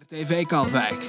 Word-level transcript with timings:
RTV 0.00 0.46
Katwijk. 0.46 1.08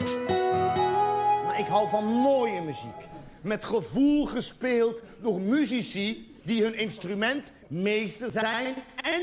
Maar 1.45 1.59
ik 1.59 1.65
hou 1.65 1.89
van 1.89 2.05
mooie 2.05 2.61
muziek. 2.61 3.07
Met 3.41 3.65
gevoel 3.65 4.25
gespeeld 4.25 5.01
door 5.21 5.39
muzici 5.39 6.35
die 6.43 6.63
hun 6.63 6.77
instrument 6.77 7.51
meester 7.67 8.31
zijn 8.31 8.73
en 8.95 9.21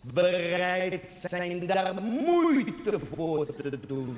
bereid 0.00 1.02
zijn 1.28 1.66
daar 1.66 2.02
moeite 2.02 2.98
voor 2.98 3.46
te 3.46 3.78
doen. 3.86 4.16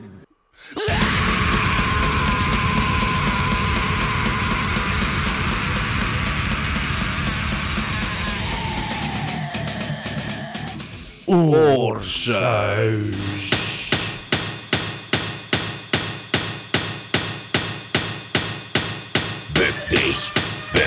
Oorsuis. 11.25 13.58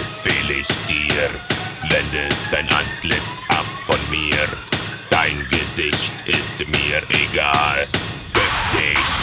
Befehl 0.02 0.58
ich 0.60 0.68
dir. 0.88 1.30
Wende 1.84 2.36
dein 2.52 2.68
Antlitz 2.70 3.40
ab 3.50 3.66
von 3.82 4.00
mir. 4.10 4.36
Dein 5.12 5.48
Gesicht 5.50 6.12
ist 6.26 6.58
mir 6.70 7.04
egal. 7.10 7.88
Bück 8.34 8.44
dich. 8.74 9.21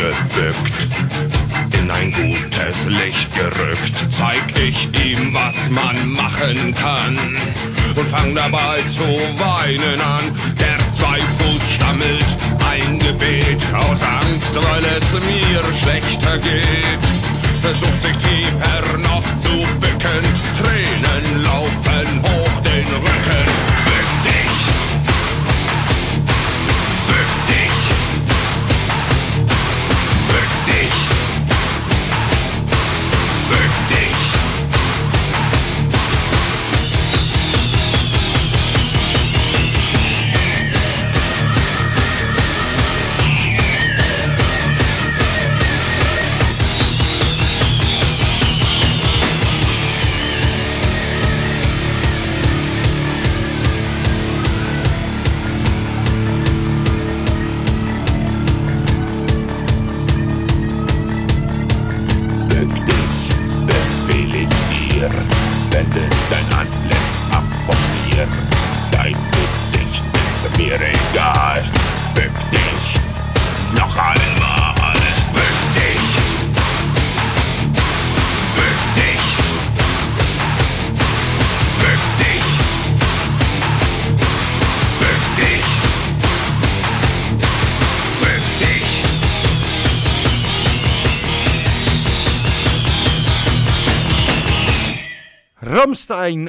Gebückt, 0.00 0.88
in 1.78 1.90
ein 1.90 2.12
gutes 2.12 2.86
Licht 2.86 3.28
gerückt. 3.34 3.94
Zeig 4.10 4.42
ich 4.56 4.88
ihm, 5.04 5.34
was 5.34 5.68
man 5.68 5.96
machen 6.12 6.74
kann 6.74 7.18
und 7.94 8.08
fang 8.08 8.34
dabei 8.34 8.80
zu 8.88 9.04
weinen 9.38 10.00
an. 10.00 10.24
Der 10.58 10.78
Zweifuß 10.90 11.72
stammelt 11.74 12.30
ein 12.70 12.98
Gebet 12.98 13.62
aus 13.74 14.00
Angst, 14.02 14.54
weil 14.56 14.84
es 14.96 15.12
mir 15.12 15.62
schlechter 15.72 16.38
geht. 16.38 17.02
Versucht 17.60 18.02
sich 18.02 18.16
tiefer 18.16 18.98
noch 18.98 19.24
zu 19.42 19.66
bücken, 19.80 20.24
Tränen 20.60 21.42
laufen 21.44 22.22
hoch 22.22 22.60
den 22.62 22.86
Rücken. 22.86 23.29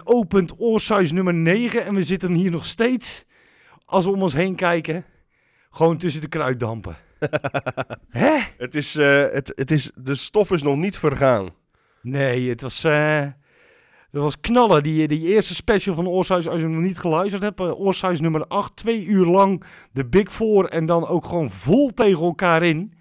Opent 0.03 0.53
Oorsuis 0.57 1.11
nummer 1.11 1.33
9 1.33 1.85
en 1.85 1.95
we 1.95 2.03
zitten 2.03 2.33
hier 2.33 2.51
nog 2.51 2.65
steeds, 2.65 3.25
als 3.85 4.05
we 4.05 4.11
om 4.11 4.21
ons 4.21 4.33
heen 4.33 4.55
kijken, 4.55 5.05
gewoon 5.71 5.97
tussen 5.97 6.21
de 6.21 6.27
kruiddampen. 6.27 6.97
Hè? 8.09 8.39
Het 8.57 8.75
is, 8.75 8.95
eh, 8.95 9.21
het, 9.31 9.51
het 9.55 9.71
is, 9.71 9.91
de 9.95 10.15
stof 10.15 10.51
is 10.51 10.63
nog 10.63 10.75
niet 10.75 10.97
vergaan. 10.97 11.49
Nee, 12.01 12.49
het 12.49 12.61
was, 12.61 12.83
eh 12.83 13.25
dat 14.11 14.23
was 14.23 14.39
knallen. 14.39 14.83
Die, 14.83 15.07
die 15.07 15.27
eerste 15.27 15.55
special 15.55 15.95
van 15.95 16.07
Oorsuis, 16.07 16.47
als 16.47 16.59
je 16.59 16.65
hem 16.65 16.73
nog 16.75 16.83
niet 16.83 16.99
geluisterd 16.99 17.43
hebt, 17.43 17.59
eh, 17.59 17.79
Oorsuis 17.79 18.21
nummer 18.21 18.47
8, 18.47 18.75
twee 18.75 19.05
uur 19.05 19.25
lang 19.25 19.63
de 19.91 20.05
Big 20.05 20.31
Four 20.31 20.65
en 20.65 20.85
dan 20.85 21.07
ook 21.07 21.25
gewoon 21.25 21.51
vol 21.51 21.93
tegen 21.93 22.23
elkaar 22.23 22.63
in. 22.63 22.93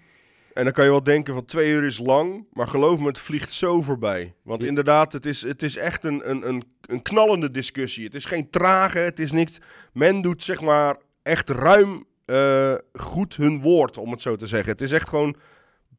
En 0.53 0.63
dan 0.63 0.73
kan 0.73 0.83
je 0.83 0.89
wel 0.89 1.03
denken 1.03 1.33
van 1.33 1.45
twee 1.45 1.71
uur 1.71 1.83
is 1.83 1.97
lang, 1.97 2.47
maar 2.53 2.67
geloof 2.67 2.99
me, 2.99 3.07
het 3.07 3.19
vliegt 3.19 3.53
zo 3.53 3.81
voorbij. 3.81 4.33
Want 4.43 4.63
inderdaad, 4.63 5.13
het 5.13 5.25
is, 5.25 5.41
het 5.41 5.63
is 5.63 5.77
echt 5.77 6.05
een, 6.05 6.29
een, 6.29 6.47
een, 6.47 6.63
een 6.81 7.01
knallende 7.01 7.51
discussie. 7.51 8.05
Het 8.05 8.15
is 8.15 8.25
geen 8.25 8.49
trage, 8.49 8.97
het 8.97 9.19
is 9.19 9.31
niks... 9.31 9.57
Men 9.93 10.21
doet 10.21 10.43
zeg 10.43 10.61
maar 10.61 10.97
echt 11.23 11.49
ruim 11.49 12.05
eh, 12.25 12.73
goed 12.93 13.35
hun 13.35 13.61
woord, 13.61 13.97
om 13.97 14.11
het 14.11 14.21
zo 14.21 14.35
te 14.35 14.47
zeggen. 14.47 14.71
Het 14.71 14.81
is 14.81 14.91
echt 14.91 15.09
gewoon 15.09 15.35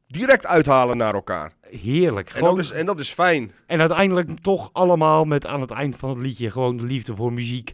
direct 0.07 0.45
uithalen 0.45 0.97
naar 0.97 1.13
elkaar. 1.13 1.53
Heerlijk. 1.61 2.29
En 2.29 2.35
Gewoon, 2.35 2.55
dat, 2.55 2.63
is, 2.63 2.71
en 2.71 2.85
dat 2.85 2.99
is 2.99 3.09
fijn. 3.09 3.51
En 3.67 3.79
uiteindelijk 3.79 4.29
toch 4.41 4.69
allemaal 4.73 5.25
met 5.25 5.45
aan 5.45 5.61
het 5.61 5.71
eind 5.71 5.95
van 5.95 6.09
het 6.09 6.19
liedje 6.19 6.51
gewoon 6.51 6.77
de 6.77 6.83
liefde 6.83 7.15
voor 7.15 7.33
muziek. 7.33 7.73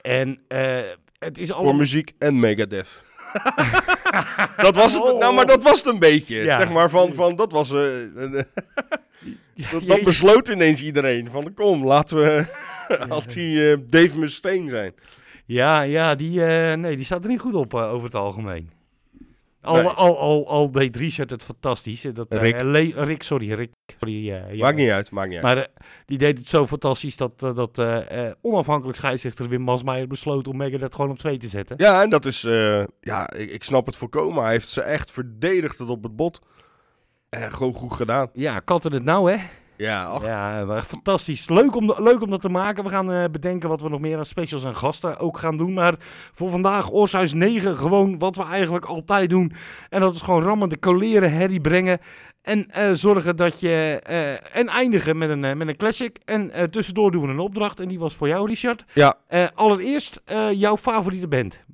En 0.00 0.40
eh, 0.48 0.80
het 1.18 1.38
is 1.38 1.46
Voor 1.46 1.56
allemaal... 1.56 1.74
muziek 1.74 2.12
en 2.18 2.40
Megadeth. 2.40 3.02
dat 4.56 4.76
was 4.76 4.94
het, 4.94 5.02
nou, 5.18 5.34
maar 5.34 5.46
dat 5.46 5.62
was 5.62 5.78
het 5.84 5.86
een 5.92 5.98
beetje. 5.98 6.36
Ja. 6.36 6.60
Zeg 6.60 6.70
maar 6.72 6.90
van, 6.90 7.14
van 7.14 7.36
dat 7.36 7.52
was... 7.52 7.70
een- 7.70 8.12
dat, 9.72 9.82
dat 9.86 10.02
besloot 10.02 10.48
ineens 10.48 10.82
iedereen. 10.82 11.28
Van 11.30 11.54
kom, 11.54 11.84
laten 11.84 12.16
we 12.16 12.44
anti 13.08 13.58
eh 13.70 13.76
Dave 13.88 14.18
Mustaine 14.18 14.70
zijn. 14.70 14.94
Ja, 15.44 15.80
ja 15.82 16.14
die, 16.14 16.44
eh, 16.44 16.76
nee, 16.76 16.96
die 16.96 17.04
staat 17.04 17.22
er 17.24 17.30
niet 17.30 17.40
goed 17.40 17.54
op 17.54 17.74
over 17.74 18.04
het 18.04 18.14
algemeen. 18.14 18.70
Al, 19.66 19.74
Nee. 19.74 19.84
al, 19.84 20.18
al, 20.18 20.48
al 20.48 20.70
deed 20.70 20.96
Richard 20.96 21.30
het 21.30 21.42
fantastisch. 21.44 22.02
Dat, 22.12 22.28
eh, 22.28 22.40
Rick. 22.40 22.62
Le- 22.62 23.04
Rick, 23.04 23.22
sorry, 23.22 23.52
Rick. 23.52 23.70
Sorry, 23.98 24.30
eh, 24.32 24.52
ja. 24.52 24.62
Maakt 24.64 24.76
niet 24.76 24.90
uit, 24.90 25.10
maakt 25.10 25.28
niet 25.28 25.36
uit. 25.36 25.44
Maar 25.54 25.56
eh, 25.64 25.70
die 26.06 26.18
deed 26.18 26.38
het 26.38 26.48
zo 26.48 26.66
fantastisch 26.66 27.16
dat, 27.16 27.38
dat 27.40 27.82
onafhankelijk 28.42 28.98
scheidsrechter 28.98 29.48
Wim 29.48 29.60
Masmeijer 29.62 30.06
besloot 30.06 30.48
om 30.48 30.56
Megadeth 30.56 30.94
gewoon 30.94 31.10
op 31.10 31.18
twee 31.18 31.38
te 31.38 31.48
zetten. 31.48 31.76
Ja, 31.78 32.02
en 32.02 32.10
dat 32.10 32.24
is, 32.26 32.40
ja, 33.00 33.30
ik, 33.32 33.50
ik 33.50 33.64
snap 33.64 33.86
het 33.86 33.96
voorkomen. 33.96 34.42
Hij 34.42 34.52
heeft 34.52 34.68
ze 34.68 34.80
echt 34.80 35.10
verdedigd 35.10 35.76
tot 35.76 35.88
op 35.90 36.02
het 36.02 36.16
bot. 36.16 36.40
En 37.28 37.52
gewoon 37.52 37.74
goed 37.74 37.92
gedaan. 37.92 38.30
Ja, 38.32 38.60
katten 38.60 38.92
het 38.92 39.04
nou, 39.04 39.30
hè? 39.32 39.36
Ja, 39.76 40.04
ach, 40.04 40.22
Ja, 40.24 40.80
fantastisch. 40.82 41.48
Leuk 41.48 41.76
om, 41.76 41.94
leuk 41.98 42.22
om 42.22 42.30
dat 42.30 42.40
te 42.40 42.48
maken. 42.48 42.84
We 42.84 42.90
gaan 42.90 43.12
eh, 43.12 43.24
bedenken 43.30 43.68
wat 43.68 43.80
we 43.80 43.88
nog 43.88 44.00
meer 44.00 44.18
aan 44.18 44.24
specials 44.24 44.64
en 44.64 44.76
gasten 44.76 45.18
ook 45.18 45.38
gaan 45.38 45.56
doen. 45.56 45.72
Maar 45.72 45.94
voor 46.34 46.50
vandaag 46.50 46.92
Oorsuis 46.92 47.32
9 47.32 47.76
gewoon 47.76 48.18
wat 48.18 48.36
we 48.36 48.42
eigenlijk 48.44 48.84
altijd 48.84 49.30
doen. 49.30 49.52
En 49.88 50.00
dat 50.00 50.14
is 50.14 50.20
gewoon 50.20 50.42
rammen, 50.42 50.68
de 50.68 50.78
coleren, 50.78 51.32
herrie 51.32 51.60
brengen. 51.60 51.98
En 52.42 52.70
eh, 52.70 52.90
zorgen 52.92 53.36
dat 53.36 53.60
je... 53.60 54.00
eh, 54.02 54.56
en 54.56 54.68
eindigen 54.68 55.18
met 55.18 55.30
een, 55.30 55.40
met 55.40 55.68
een 55.68 55.76
classic. 55.76 56.18
En 56.24 56.70
tussendoor 56.70 57.10
doen 57.10 57.22
we 57.22 57.28
een 57.28 57.38
opdracht. 57.38 57.80
En 57.80 57.88
die 57.88 57.98
was 57.98 58.14
voor 58.14 58.28
jou, 58.28 58.48
Richard. 58.48 58.84
ja, 58.92 59.18
allereerst 59.54 60.22
jouw 60.52 60.76
favoriete 60.76 61.28
band. 61.28 61.64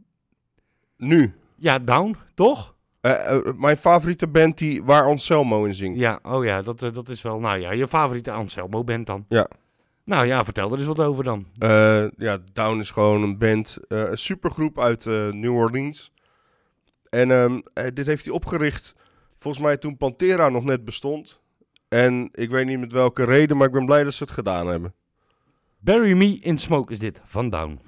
nu. 0.97 1.35
Ja, 1.57 1.79
Down, 1.79 2.17
toch? 2.35 2.72
Eh, 3.03 3.37
eh, 3.37 3.55
mijn 3.57 3.77
favoriete 3.77 4.29
band 4.29 4.59
die, 4.59 4.85
waar 4.85 5.07
Anselmo 5.07 5.65
in 5.65 5.75
zingt. 5.75 5.99
Ja, 5.99 6.19
oh 6.23 6.45
ja, 6.45 6.63
dat, 6.63 6.83
eh, 6.83 6.93
dat 6.93 7.09
is 7.09 7.23
wel... 7.23 7.39
Nou 7.39 7.59
ja, 7.59 7.73
je 7.73 7.89
favoriete 7.89 8.31
Anselmo 8.31 8.85
band 8.85 9.07
dan. 9.07 9.25
Ja. 9.29 9.49
Nou 10.05 10.27
ja, 10.27 10.45
vertel 10.45 10.73
er 10.73 10.79
eens 10.79 10.87
wat 10.87 11.01
over 11.01 11.25
dan. 11.25 11.47
Ja, 12.17 12.39
Down 12.53 12.81
is 12.81 12.91
gewoon 12.91 13.23
een 13.23 13.39
band, 13.39 13.79
een 13.89 14.19
supergroep 14.19 14.81
uit 14.81 15.05
New 15.31 15.57
Orleans. 15.57 16.13
En 17.13 17.31
ehm, 17.31 17.61
eh, 17.75 17.87
dit 17.95 18.07
heeft 18.07 18.25
hij 18.25 18.35
opgericht 18.35 18.95
volgens 19.39 19.65
mij 19.65 19.77
toen 19.77 19.97
Pantera 19.97 20.49
nog 20.49 20.65
net 20.65 20.85
bestond. 20.85 21.41
En 21.89 22.29
ik 22.33 22.51
weet 22.51 22.67
niet 22.67 22.81
met 22.81 22.93
welke 22.93 23.25
reden, 23.25 23.57
maar 23.57 23.67
ik 23.67 23.73
ben 23.73 23.87
blij 23.87 24.05
dat 24.05 24.15
ze 24.15 24.23
het 24.23 24.33
gedaan 24.33 24.67
hebben. 24.67 24.95
Bury 25.79 26.17
Me 26.17 26.39
in 26.39 26.59
Smoke 26.59 26.93
is 26.93 26.99
dit, 26.99 27.21
van 27.25 27.51
Down. 27.51 27.81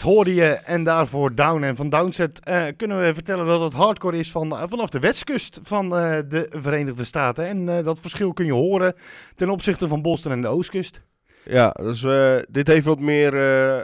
Downset 0.00 0.16
hoorde 0.16 0.34
je 0.34 0.44
en 0.44 0.84
daarvoor 0.84 1.34
Down. 1.34 1.62
En 1.62 1.76
van 1.76 1.88
Downset 1.88 2.40
eh, 2.40 2.66
kunnen 2.76 3.00
we 3.00 3.14
vertellen 3.14 3.46
dat 3.46 3.60
het 3.60 3.72
hardcore 3.72 4.18
is 4.18 4.30
van, 4.30 4.56
eh, 4.56 4.62
vanaf 4.66 4.90
de 4.90 4.98
westkust 4.98 5.58
van 5.62 5.96
eh, 5.96 6.18
de 6.28 6.46
Verenigde 6.50 7.04
Staten. 7.04 7.46
En 7.46 7.84
dat 7.84 8.00
verschil 8.00 8.32
kun 8.32 8.44
je 8.44 8.52
horen 8.52 8.94
ten 9.34 9.50
opzichte 9.50 9.88
van 9.88 10.02
Boston 10.02 10.32
en 10.32 10.42
de 10.42 10.48
oostkust. 10.48 11.00
Ja, 11.44 11.70
dus 11.70 12.06
dit 12.50 12.66
heeft 12.66 12.86
wat 12.86 13.00
meer, 13.00 13.32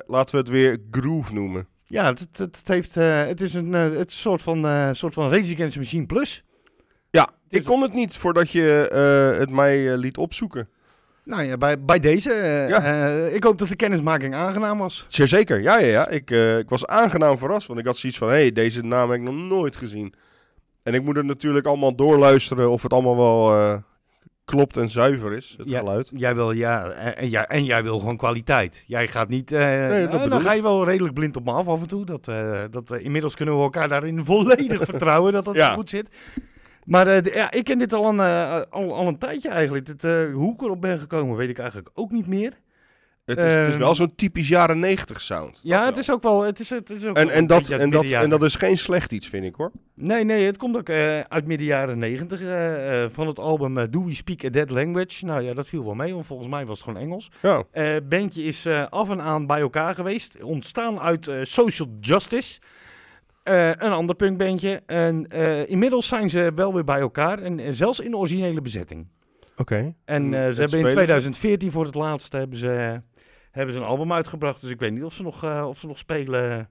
laten 0.07 0.35
we 0.35 0.41
het 0.41 0.49
weer 0.49 0.79
groove 0.91 1.33
noemen. 1.33 1.67
Ja, 1.85 2.07
het, 2.07 2.21
het, 2.21 2.39
het 2.39 2.69
heeft, 2.69 2.95
het 2.95 3.41
is 3.41 3.55
een, 3.55 3.73
het 3.73 4.11
is 4.11 4.21
soort 4.21 4.43
van, 4.43 4.95
soort 4.97 5.15
van 5.15 5.31
Rage 5.31 5.53
Against 5.53 5.73
the 5.73 5.79
Machine 5.79 6.07
Plus. 6.07 6.45
Ja, 7.11 7.29
ik 7.49 7.65
kon 7.65 7.83
het 7.83 7.93
niet 7.93 8.17
voordat 8.17 8.51
je 8.51 8.63
het 9.39 9.51
mij 9.51 9.97
liet 9.97 10.17
opzoeken. 10.17 10.69
Nou 11.27 11.43
ja, 11.43 11.57
bij, 11.57 11.81
bij 11.81 11.99
deze. 12.01 12.33
eh, 12.33 12.69
Ja. 12.69 12.83
eh, 12.83 13.35
ik 13.35 13.45
hoop 13.45 13.59
dat 13.59 13.69
de 13.69 13.77
kennismaking 13.77 14.35
aangenaam 14.35 14.79
was. 14.79 15.05
Zeer 15.09 15.27
zeker, 15.29 15.61
ja, 15.63 15.79
ja, 15.79 15.87
ja. 15.87 16.09
Ik, 16.09 16.31
eh, 16.31 16.59
ik 16.59 16.69
was 16.69 16.87
aangenaam 16.87 17.39
verrast, 17.39 17.67
want 17.67 17.81
ik 17.81 17.87
had 17.87 17.97
zoiets 17.97 18.19
van, 18.19 18.29
hé, 18.29 18.35
hey, 18.35 18.53
deze 18.53 18.83
naam 18.83 19.11
heb 19.11 19.19
ik 19.19 19.25
nog 19.25 19.35
nooit 19.35 19.77
gezien. 19.77 20.15
En 20.83 20.95
ik 20.95 21.03
moet 21.03 21.17
het 21.17 21.25
natuurlijk 21.27 21.67
allemaal 21.67 21.95
doorluisteren 21.95 22.71
of 22.71 22.83
het 22.83 22.93
allemaal 22.93 23.17
wel 23.17 23.83
klopt 24.45 24.77
en 24.77 24.89
zuiver 24.89 25.33
is, 25.33 25.55
het 25.59 25.69
Ja, 25.69 25.79
geluid. 25.79 26.11
Jij 26.15 26.35
wil, 26.35 26.51
ja, 26.51 26.91
en, 26.91 27.17
en, 27.17 27.29
jij, 27.29 27.45
en 27.47 27.65
jij 27.65 27.83
wil 27.83 27.99
gewoon 27.99 28.17
kwaliteit. 28.17 28.85
Jij 28.87 29.09
gaat 29.09 29.29
niet. 29.29 29.49
dat 29.49 29.61
eh, 29.61 30.11
bedoel 30.11 30.29
dan 30.29 30.41
ga 30.41 30.53
je 30.53 30.63
wel 30.63 30.85
redelijk 30.85 31.15
blind 31.15 31.37
op 31.37 31.45
me 31.45 31.53
af 31.53 31.67
af 31.69 31.81
en 31.81 31.87
toe. 31.87 32.05
Dat, 32.05 32.25
dat, 32.71 32.99
inmiddels 32.99 33.35
kunnen 33.35 33.57
we 33.57 33.63
elkaar 33.63 33.89
daarin 33.89 34.25
volledig 34.31 34.85
vertrouwen 34.85 35.33
dat 35.33 35.45
dat 35.45 35.55
Ja. 35.55 35.75
goed 35.75 35.91
zit. 35.91 36.09
Maar 36.87 37.07
eh, 37.07 37.35
ja, 37.35 37.51
ik 37.51 37.65
ken 37.65 37.79
dit 37.79 37.93
al 37.93 38.09
een, 38.09 38.21
eh, 38.21 38.61
al, 38.71 38.95
al 38.95 39.07
een 39.07 39.19
tijdje 39.19 39.49
eigenlijk. 39.49 39.87
Het, 39.87 40.05
eh, 40.05 40.33
hoe 40.33 40.55
ik 40.55 40.63
erop 40.63 40.81
ben 40.81 40.99
gekomen, 40.99 41.37
weet 41.37 41.49
ik 41.49 41.59
eigenlijk 41.59 41.91
ook 41.95 42.11
niet 42.11 42.27
meer. 42.27 42.53
Het 43.25 43.39
is, 43.39 43.55
het 43.55 43.67
is 43.67 43.73
Ehm, 43.73 43.83
wel 43.83 43.95
zo'n 43.95 44.15
typisch 44.15 44.49
jaren 44.49 44.79
negentig 44.79 45.21
sound. 45.21 45.61
Ja, 45.63 45.85
het 45.85 45.97
is 45.97 46.11
ook 46.11 46.23
wel. 46.23 46.43
Het 46.43 46.61
is, 46.61 46.71
het 46.71 46.91
is 46.91 47.05
ook 47.05 47.17
En, 47.17 47.31
en, 47.31 47.47
dat, 47.47 47.69
en, 47.69 47.91
dat, 47.91 48.05
en 48.05 48.39
is 48.39 48.55
geen 48.55 48.77
slecht 48.77 49.13
iets, 49.13 49.29
vind 49.29 49.45
ik 49.45 49.55
hoor. 49.55 49.71
Nee, 49.95 50.25
nee, 50.25 50.45
het 50.45 50.57
komt 50.57 50.77
ook 50.77 50.91
uit 51.29 51.47
midden 51.47 51.67
jaren 51.67 51.99
negentig 51.99 52.41
van 53.13 53.27
het 53.27 53.39
album 53.39 53.91
Do 53.91 54.05
We 54.05 54.15
Speak 54.15 54.45
a 54.45 54.49
Dead 54.49 54.71
Language. 54.71 55.25
Nou 55.25 55.43
ja, 55.43 55.55
dat 55.55 55.69
viel 55.69 55.85
wel 55.85 55.95
mee, 55.95 56.15
want 56.15 56.27
volgens 56.27 56.49
mij 56.49 56.67
was 56.67 56.79
het 56.79 56.87
gewoon 56.87 57.03
Engels. 57.03 57.31
Ja, 57.43 57.65
bandje 58.01 58.43
is 58.43 58.67
af 58.91 59.11
en 59.11 59.21
aan 59.21 59.47
bij 59.47 59.61
elkaar 59.61 59.95
geweest. 59.95 60.43
Ontstaan 60.43 61.01
uit 61.01 61.31
Social 61.43 61.89
Justice. 62.01 62.61
Eh, 63.47 63.69
een 63.69 63.93
ander 63.93 64.15
punkbandje. 64.17 64.83
En 64.87 65.27
eh, 65.29 65.69
inmiddels 65.71 66.07
zijn 66.07 66.31
ze 66.31 66.53
wel 66.55 66.75
weer 66.75 66.85
bij 66.85 67.01
elkaar. 67.01 67.39
En 67.39 67.59
eh, 67.61 67.67
zelfs 67.73 68.01
in 68.01 68.11
de 68.11 68.17
originele 68.17 68.61
bezetting. 68.61 69.07
oké. 69.57 69.95
En 70.05 70.35
eh, 70.35 70.47
En 70.47 70.55
ze 70.55 70.61
hebben 70.61 70.61
in 70.61 70.67
spelen 70.67 70.89
ze? 70.89 70.93
2014 70.95 71.71
voor 71.71 71.85
het 71.85 71.95
laatste 71.95 72.37
hebben 72.37 72.59
ze, 72.59 73.01
hebben 73.51 73.75
ze 73.75 73.81
een 73.81 73.87
album 73.87 74.13
uitgebracht. 74.13 74.61
Dus 74.61 74.71
ik 74.71 74.79
weet 74.81 74.93
niet 74.93 75.03
of 75.05 75.13
ze 75.13 75.23
nog, 75.23 75.45
eh, 75.45 75.65
of 75.69 75.79
ze 75.79 75.87
nog 75.87 75.99
spelen. 75.99 76.69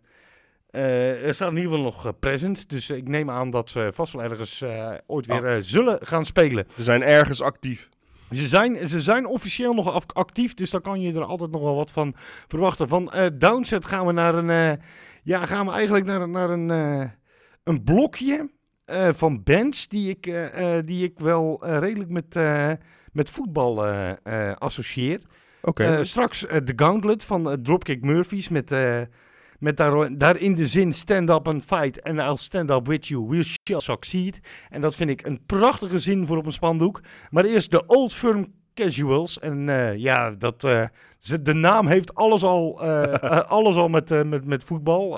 Eh, 0.69 1.25
er 1.25 1.33
staat 1.33 1.49
in 1.51 1.55
ieder 1.57 1.71
geval 1.71 1.85
nog 1.85 2.05
eh, 2.05 2.11
present. 2.19 2.69
Dus 2.69 2.89
ik 2.89 3.07
neem 3.07 3.29
aan 3.29 3.49
dat 3.49 3.69
ze 3.69 3.89
vast 3.93 4.13
wel 4.13 4.23
ergens 4.23 4.61
eh, 4.61 4.91
ooit 5.07 5.25
weer 5.25 5.43
Oh. 5.43 5.51
eh, 5.55 5.57
zullen 5.61 5.97
gaan 6.01 6.25
spelen. 6.25 6.67
Ze 6.75 6.83
zijn 6.83 7.03
ergens 7.03 7.41
actief. 7.41 7.89
Ze 8.31 8.47
zijn, 8.47 8.89
ze 8.89 9.01
zijn 9.01 9.25
officieel 9.25 9.73
nog 9.73 10.07
actief, 10.13 10.53
dus 10.53 10.69
daar 10.69 10.81
kan 10.81 11.01
je 11.01 11.13
er 11.13 11.23
altijd 11.23 11.51
nog 11.51 11.61
wel 11.61 11.75
wat 11.75 11.91
van 11.91 12.15
verwachten. 12.47 12.87
Van 12.87 13.11
eh 13.11 13.25
Downset 13.33 13.85
gaan 13.85 14.05
we 14.05 14.11
naar 14.11 14.33
een, 14.35 14.49
eh, 14.49 14.83
ja, 15.25 15.45
gaan 15.45 15.65
we 15.65 15.71
eigenlijk 15.71 16.05
naar, 16.05 16.29
naar 16.29 16.49
een, 16.49 16.71
eh, 16.71 17.09
een 17.63 17.83
blokje 17.83 18.49
eh, 18.85 19.09
van 19.13 19.43
bands 19.43 19.87
die 19.87 20.09
ik, 20.09 20.27
eh, 20.27 20.77
die 20.85 21.03
ik 21.03 21.19
wel 21.19 21.65
redelijk 21.79 22.09
met, 22.09 22.35
met 23.11 23.29
voetbal 23.29 23.85
associeer. 24.57 25.21
Oké. 25.61 25.83
Eh, 25.83 26.03
straks 26.03 26.39
The 26.39 26.73
Gauntlet 26.75 27.23
van 27.23 27.61
Dropkick 27.61 28.01
Murphys 28.01 28.49
met, 28.49 28.69
met 29.59 29.77
daar, 29.77 30.17
daarin 30.17 30.55
de 30.55 30.67
zin 30.67 30.93
stand 30.93 31.29
up 31.29 31.47
and 31.47 31.63
fight 31.63 32.03
and 32.03 32.19
I'll 32.19 32.37
stand 32.37 32.69
up 32.69 32.87
with 32.87 33.07
you, 33.07 33.27
we 33.27 33.43
shall 33.43 33.79
succeed. 33.79 34.39
En 34.69 34.81
dat 34.81 34.95
vind 34.95 35.09
ik 35.09 35.25
een 35.25 35.45
prachtige 35.45 35.99
zin 35.99 36.25
voor 36.25 36.37
op 36.37 36.45
een 36.45 36.53
spandoek. 36.53 37.01
Maar 37.29 37.45
eerst 37.45 37.71
de 37.71 37.85
Old 37.85 38.13
Firm 38.13 38.53
Casuals. 38.75 39.39
En 39.39 39.69
eh, 39.69 39.95
ja, 39.97 40.31
dat, 40.31 40.61
ze- 41.19 41.41
de 41.41 41.53
naam 41.53 41.87
heeft 41.87 42.15
alles 42.15 42.43
al, 42.43 42.81
eh, 42.83 43.39
alles 43.57 43.75
al 43.75 43.87
met, 43.89 44.25
met, 44.25 44.45
met 44.45 44.63
voetbal. 44.63 45.09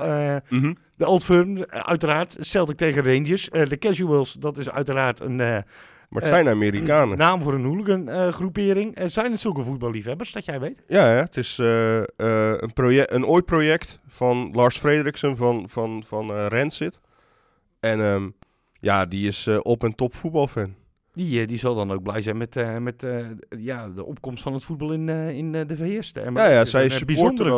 Mhm. 0.49 0.73
de 0.95 1.07
Old 1.07 1.23
Firm, 1.23 1.63
uiteraard. 1.69 2.35
Celtic 2.39 2.77
tegen 2.77 3.03
Rangers. 3.03 3.49
De 3.49 3.77
Casuals, 3.77 4.33
dat 4.33 4.57
is 4.57 4.69
uiteraard 4.69 5.19
een... 5.19 5.36
Maar 6.10 6.21
het 6.21 6.32
zijn 6.32 6.49
Amerikanen. 6.49 7.17
Naam 7.17 7.41
voor 7.41 7.53
een 7.53 7.65
hooligan 7.65 8.34
groepering. 8.34 8.97
Zijn 9.05 9.32
het 9.32 9.39
zulke 9.39 9.62
voetballiefhebbers, 9.62 10.32
dat 10.32 10.45
jij 10.45 10.60
weet? 10.60 10.84
Ja, 10.88 11.12
ja, 11.15 11.21
het 11.21 11.38
is 11.38 11.58
een, 11.58 12.73
project, 12.73 13.12
een 13.12 13.25
ooit 13.25 13.45
project 13.45 13.99
van 14.08 14.49
Lars 14.53 14.77
Frederiksen 14.77 15.38
van, 15.38 15.69
van, 15.69 16.03
van 16.03 16.32
Rancid. 16.32 16.99
En 17.79 17.99
ehm, 18.01 18.29
ja, 18.79 19.05
die 19.05 19.27
is 19.27 19.47
op- 19.62 19.84
en 19.84 19.95
top 19.95 20.13
voetbalfan. 20.15 20.75
Die, 21.17 21.41
eh, 21.41 21.47
die 21.47 21.58
zal 21.58 21.75
dan 21.75 21.91
ook 21.91 22.03
blij 22.03 22.21
zijn 22.21 22.38
met, 22.38 22.56
eh, 22.56 22.77
met 22.77 23.03
eh, 23.03 23.25
ja, 23.49 23.89
de 23.89 24.03
opkomst 24.06 24.43
van 24.43 24.53
het 24.53 24.63
voetbal 24.63 24.91
in, 24.93 25.10
eh, 25.10 25.30
in 25.30 25.51
de 25.51 25.75
VS. 25.77 26.12
Ja, 26.13 26.49
ja, 26.49 26.65
zij 26.65 26.89
supporten 26.89 27.06
bijzondere- 27.06 27.49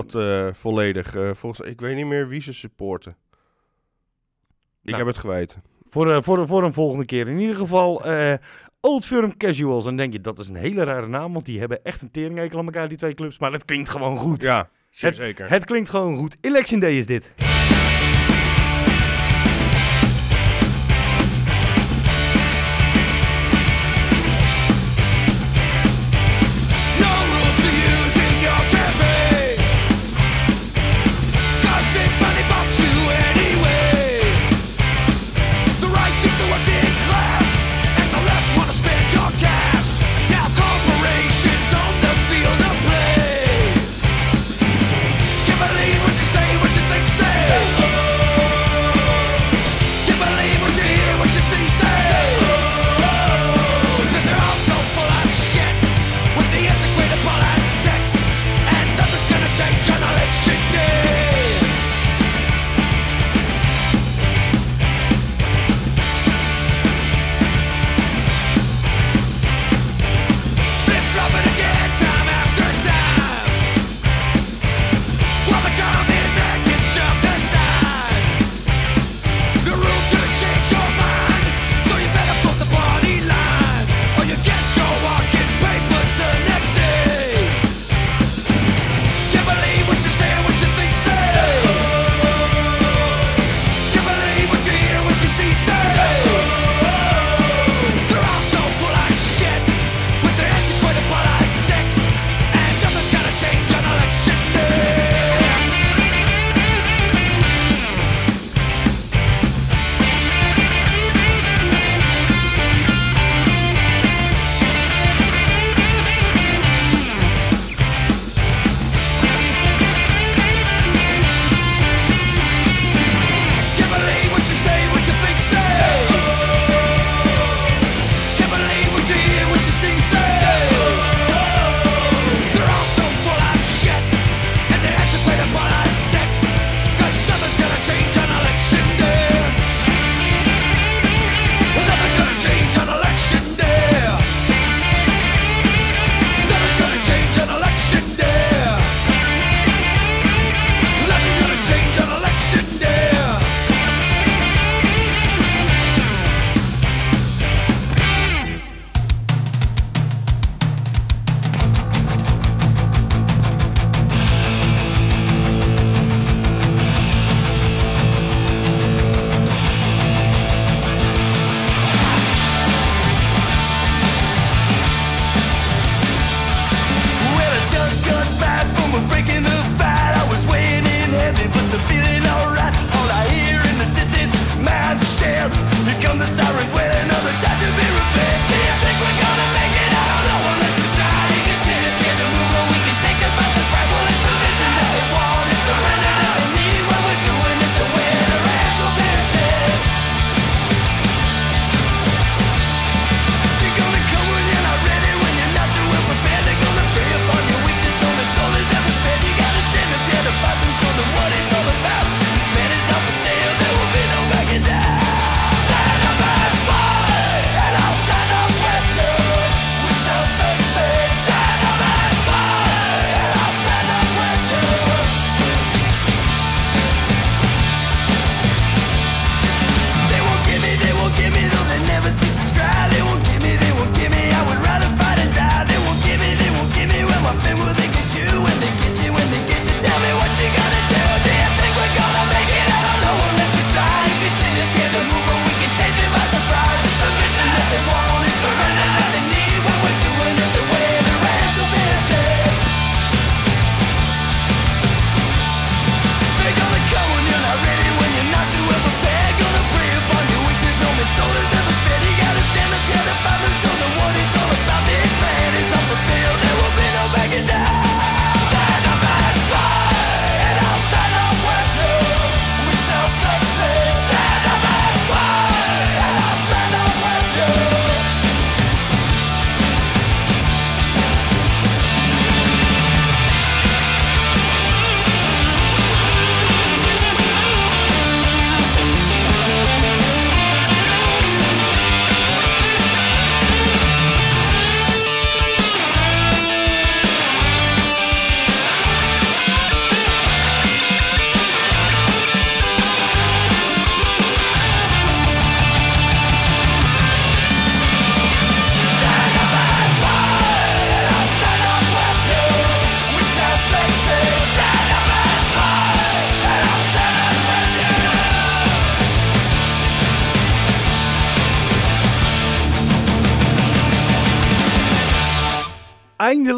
dat 0.45 0.57
volledig. 0.57 1.15
Volgens, 1.37 1.67
ik 1.69 1.81
weet 1.81 1.95
niet 1.95 2.05
meer 2.05 2.27
wie 2.27 2.41
ze 2.41 2.53
supporten. 2.53 3.15
Ik 4.83 4.95
Nou. 4.95 4.97
heb 4.97 5.07
het 5.07 5.17
geweten. 5.17 5.63
Voor, 5.89 6.11
eh, 6.11 6.21
voor, 6.21 6.47
voor 6.47 6.63
een 6.63 6.73
volgende 6.73 7.05
keer. 7.05 7.27
In 7.27 7.39
ieder 7.39 7.55
geval, 7.55 8.03
Old 8.81 9.05
Firm 9.05 9.37
Casuals. 9.37 9.85
En 9.85 9.95
denk 9.95 10.13
je, 10.13 10.21
dat 10.21 10.39
is 10.39 10.47
een 10.47 10.55
hele 10.55 10.83
rare 10.83 11.07
naam, 11.07 11.33
want 11.33 11.45
die 11.45 11.59
hebben 11.59 11.83
echt 11.83 12.01
een 12.01 12.11
teringhekel 12.11 12.59
aan 12.59 12.65
elkaar, 12.65 12.87
die 12.87 12.97
twee 12.97 13.13
clubs. 13.13 13.39
Maar 13.39 13.51
het 13.51 13.65
klinkt 13.65 13.89
gewoon 13.89 14.17
goed. 14.17 14.41
Ja, 14.41 14.69
zeer 14.89 15.09
Het- 15.09 15.19
zeker. 15.19 15.49
Het 15.49 15.65
klinkt 15.65 15.89
gewoon 15.89 16.15
goed. 16.17 16.37
Election 16.41 16.79
Day 16.79 16.97
is 16.97 17.05
dit. 17.05 17.31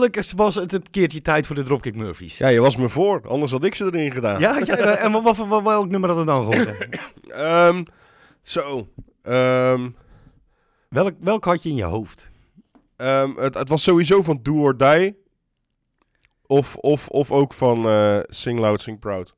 Eindelijk 0.01 0.31
was 0.35 0.55
het 0.55 0.73
een 0.73 0.89
keertje 0.91 1.21
tijd 1.21 1.47
voor 1.47 1.55
de 1.55 1.63
Dropkick 1.63 1.95
Murphys. 1.95 2.37
Ja, 2.37 2.47
je 2.47 2.59
was 2.59 2.75
me 2.75 2.89
voor, 2.89 3.21
anders 3.27 3.51
had 3.51 3.63
ik 3.63 3.75
ze 3.75 3.85
erin 3.85 4.11
gedaan. 4.11 4.39
Ja, 4.39 4.59
en 4.97 5.11
wat, 5.11 5.23
wat, 5.37 5.47
wat- 5.47 5.63
welk 5.63 5.89
nummer 5.89 6.09
had 6.09 6.17
het 6.17 6.27
dan 6.27 6.53
gehoord? 6.53 6.87
Ehm, 7.31 7.83
zo. 8.41 8.87
Ehm, 9.21 9.89
welk, 10.89 11.13
welk 11.19 11.45
had 11.45 11.63
je 11.63 11.69
in 11.69 11.75
je 11.75 11.83
hoofd? 11.83 12.29
ehm, 12.95 13.31
het, 13.35 13.53
het 13.53 13.69
was 13.69 13.83
sowieso 13.83 14.21
van 14.21 14.39
Do 14.41 14.53
or 14.53 14.77
Die. 14.77 15.19
Of, 16.45 16.75
of, 16.75 17.07
of 17.07 17.31
ook 17.31 17.53
van 17.53 17.85
eh, 17.85 18.19
Sing 18.23 18.59
Loud, 18.59 18.81
Sing 18.81 18.99
Proud. 18.99 19.33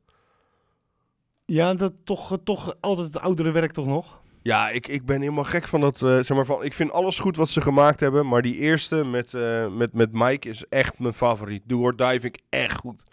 Ja, 1.46 1.74
dat 1.74 1.94
toch, 2.04 2.38
toch 2.44 2.76
altijd 2.80 3.08
het 3.14 3.20
oudere 3.24 3.52
werk 3.52 3.72
toch 3.72 3.86
nog? 3.86 4.22
Ja, 4.44 4.70
ik, 4.70 4.88
ik 4.88 5.06
ben 5.06 5.22
helemaal 5.22 5.44
gek 5.44 5.68
van 5.68 5.82
dat. 5.82 6.02
eh, 6.02 6.20
zeg 6.20 6.30
maar 6.30 6.46
van, 6.46 6.64
ik 6.64 6.74
vind 6.74 6.92
alles 6.92 7.20
goed 7.20 7.36
wat 7.36 7.50
ze 7.50 7.62
gemaakt 7.62 8.00
hebben. 8.00 8.28
Maar 8.28 8.42
die 8.42 8.56
eerste 8.58 9.06
met, 9.06 9.34
eh, 9.34 9.68
met, 9.76 9.94
met 9.94 10.10
Mike 10.12 10.50
is 10.50 10.66
echt 10.70 11.00
mijn 11.00 11.14
favoriet. 11.14 11.62
Do 11.66 11.80
or 11.80 12.14
ik 12.24 12.40
echt 12.50 12.78
goed. 12.78 13.04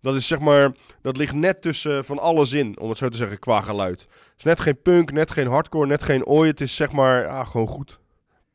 Dat 0.00 0.14
is 0.14 0.26
zeg 0.26 0.38
maar. 0.38 0.72
Dat 1.02 1.16
ligt 1.16 1.34
net 1.34 1.62
tussen 1.62 2.04
van 2.04 2.18
alles 2.18 2.52
in, 2.52 2.78
om 2.78 2.88
het 2.88 2.98
zo 2.98 3.08
te 3.08 3.16
zeggen, 3.16 3.38
qua 3.38 3.60
geluid. 3.60 4.00
Het 4.00 4.32
is 4.36 4.44
net 4.44 4.60
geen 4.60 4.82
punk, 4.82 5.12
net 5.12 5.30
geen 5.30 5.46
hardcore, 5.46 5.86
net 5.86 6.02
geen 6.02 6.26
ooi. 6.26 6.50
Het 6.50 6.60
is 6.60 6.76
zeg 6.76 6.92
maar. 6.92 7.46
Gewoon 7.46 7.66
goed. 7.66 8.02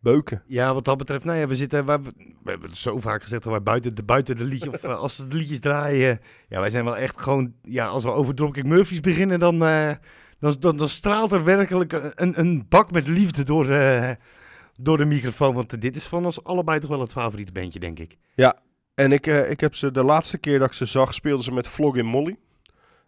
Beuken. 0.02 0.44
Ja, 0.48 0.74
wat 0.74 0.86
dat 0.86 0.98
betreft, 0.98 1.24
nou 1.24 1.48
we 1.48 1.56
zitten, 1.56 1.86
we 1.86 2.12
hebben 2.44 2.76
zo 2.76 3.00
vaak 3.00 3.24
gezegd 3.24 3.44
dat 3.44 3.52
wij 3.52 3.62
buiten 3.62 3.96
de, 3.96 4.04
buiten 4.04 4.38
de 4.38 4.44
liedjes, 4.44 4.74
of 4.74 4.84
eh, 4.84 4.98
als 4.98 5.18
de 5.18 5.36
liedjes 5.36 5.60
draaien, 5.60 6.20
ja, 6.50 6.60
wij 6.60 6.70
zijn 6.70 6.86
wel 6.86 6.98
echt 6.98 7.22
gewoon, 7.22 7.54
ja, 7.64 7.88
als 7.88 8.04
we 8.04 8.12
over 8.12 8.36
Dropkick 8.36 8.66
Murphys 8.66 9.00
beginnen, 9.00 9.40
dan, 9.40 9.64
eh, 9.66 9.92
dan, 10.40 10.78
dan, 10.78 10.90
straalt 10.90 11.32
er 11.32 11.44
werkelijk 11.44 11.94
een, 12.16 12.40
een 12.40 12.66
bak 12.70 12.92
met 12.92 13.08
liefde 13.08 13.44
door 13.44 13.66
de, 13.66 14.18
door 14.80 14.98
de 14.98 15.06
microfoon, 15.06 15.54
want 15.54 15.82
dit 15.82 15.96
is 15.96 16.04
van 16.04 16.26
ons 16.26 16.44
allebei 16.44 16.80
toch 16.80 16.90
wel 16.90 17.00
het 17.00 17.12
favoriete 17.12 17.52
bandje, 17.52 17.80
denk 17.80 18.00
ik. 18.00 18.18
En 18.94 19.12
ik, 19.12 19.28
eh, 19.28 19.50
ik 19.50 19.60
heb 19.60 19.76
ze 19.76 19.92
de 19.92 20.04
laatste 20.04 20.38
keer 20.38 20.60
dat 20.60 20.68
ik 20.68 20.74
ze 20.74 20.86
zag, 20.86 21.14
speelden 21.14 21.44
ze 21.44 21.52
met 21.52 21.68
Vlog 21.68 22.02
Molly. 22.02 22.38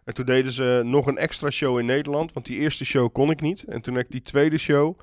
En 0.04 0.14
toen 0.14 0.24
deden 0.24 0.52
ze 0.52 0.82
nog 0.84 1.06
een 1.06 1.18
extra 1.18 1.50
show 1.50 1.78
in 1.78 1.86
Nederland, 1.86 2.32
want 2.32 2.46
die 2.46 2.58
eerste 2.58 2.84
show 2.84 3.12
kon 3.12 3.30
ik 3.30 3.40
niet. 3.40 3.64
En 3.64 3.82
toen 3.82 3.94
heb 3.94 4.04
ik 4.04 4.10
die 4.10 4.22
tweede 4.22 4.58
show. 4.58 4.98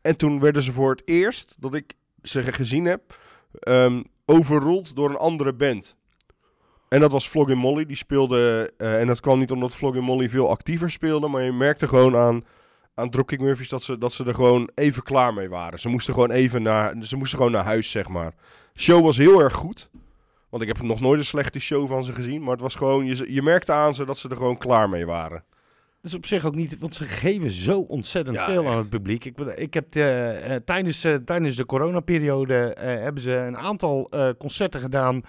En 0.00 0.16
toen 0.16 0.40
werden 0.40 0.62
ze 0.62 0.72
voor 0.72 0.90
het 0.90 1.02
eerst 1.04 1.54
dat 1.58 1.74
ik 1.74 1.94
ze 2.22 2.52
gezien 2.52 2.84
heb, 2.84 3.18
ehm 3.52 4.02
overrold 4.24 4.96
door 4.96 5.10
een 5.10 5.16
andere 5.16 5.54
band. 5.54 5.96
En 6.92 7.00
dat 7.00 7.12
was 7.12 7.28
Vlog 7.28 7.54
Molly, 7.54 7.86
die 7.86 7.96
speelde, 7.96 8.72
eh, 8.76 9.00
en 9.00 9.06
dat 9.06 9.20
kwam 9.20 9.38
niet 9.38 9.50
omdat 9.50 9.74
Vlog 9.74 9.94
Molly 9.94 10.28
veel 10.28 10.50
actiever 10.50 10.90
speelde, 10.90 11.28
maar 11.28 11.42
je 11.42 11.52
merkte 11.52 11.88
gewoon 11.88 12.16
aan, 12.16 12.44
aan 12.94 13.10
Dropkick 13.10 13.40
Murphys 13.40 13.68
dat 13.68 13.82
ze, 13.82 13.98
dat 13.98 14.12
ze 14.12 14.24
er 14.24 14.34
gewoon 14.34 14.70
even 14.74 15.02
klaar 15.02 15.34
mee 15.34 15.48
waren. 15.48 15.78
Ze 15.78 15.88
moesten 15.88 16.14
gewoon 16.14 16.30
even 16.30 16.62
naar, 16.62 16.94
ze 17.02 17.16
moesten 17.16 17.38
gewoon 17.38 17.52
naar 17.52 17.64
huis, 17.64 17.90
zeg 17.90 18.08
maar. 18.08 18.32
Show 18.74 19.04
was 19.04 19.16
heel 19.16 19.40
erg 19.40 19.54
goed. 19.54 19.90
Want 20.48 20.62
ik 20.62 20.68
heb 20.68 20.82
nog 20.82 21.00
nooit 21.00 21.18
een 21.18 21.24
slechte 21.24 21.60
show 21.60 21.88
van 21.88 22.04
ze 22.04 22.12
gezien. 22.12 22.42
Maar 22.42 22.52
het 22.52 22.60
was 22.60 22.74
gewoon, 22.74 23.06
je, 23.06 23.32
je 23.32 23.42
merkte 23.42 23.72
aan 23.72 23.94
ze 23.94 24.04
dat 24.04 24.18
ze 24.18 24.28
er 24.28 24.36
gewoon 24.36 24.58
klaar 24.58 24.88
mee 24.88 25.06
waren. 25.06 25.44
Dat 26.00 26.10
is 26.10 26.16
op 26.16 26.26
zich 26.26 26.44
ook 26.44 26.54
niet, 26.54 26.78
want 26.78 26.94
ze 26.94 27.04
geven 27.04 27.50
zo 27.50 27.78
ontzettend 27.78 28.36
Ja, 28.36 28.46
veel 28.46 28.66
aan 28.66 28.78
het 28.78 28.88
publiek. 28.88 29.24
Ik, 29.24 29.38
ik 29.38 29.74
heb 29.74 29.92
de, 29.92 30.02
eh, 30.02 30.56
tijdens, 30.56 31.04
eh, 31.04 31.14
tijdens 31.14 31.56
de 31.56 31.66
coronaperiode 31.66 32.74
eh, 32.74 33.02
hebben 33.02 33.22
ze 33.22 33.32
een 33.32 33.56
aantal 33.56 34.06
eh, 34.10 34.28
concerten 34.38 34.80
gedaan 34.80 35.22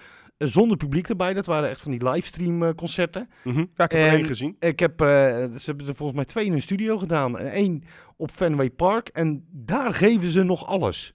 zonder 0.48 0.78
publiek 0.78 1.10
erbij. 1.10 1.34
Dat 1.34 1.46
waren 1.46 1.70
echt 1.70 1.82
van 1.82 1.92
die 1.92 2.10
livestream 2.10 2.64
eh, 2.64 2.70
concerten. 2.76 3.30
Mhm. 3.44 3.58
Ja, 3.58 3.84
ik 3.84 3.92
heb 3.92 3.92
er 3.92 4.08
één 4.08 4.26
gezien. 4.26 4.56
Ik 4.60 4.80
heb, 4.80 5.02
eh, 5.02 5.08
ze 5.08 5.62
hebben 5.66 5.88
er 5.88 5.96
volgens 5.96 6.18
mij 6.18 6.26
twee 6.26 6.46
in 6.46 6.52
hun 6.52 6.62
studio 6.62 6.98
gedaan. 6.98 7.38
En 7.40 7.52
één 7.52 7.84
op 8.18 8.32
Fenway 8.32 8.70
Park. 8.70 9.08
En 9.08 9.46
daar 9.52 9.94
geven 9.94 10.30
ze 10.30 10.44
nog 10.44 10.66
alles. 10.68 11.14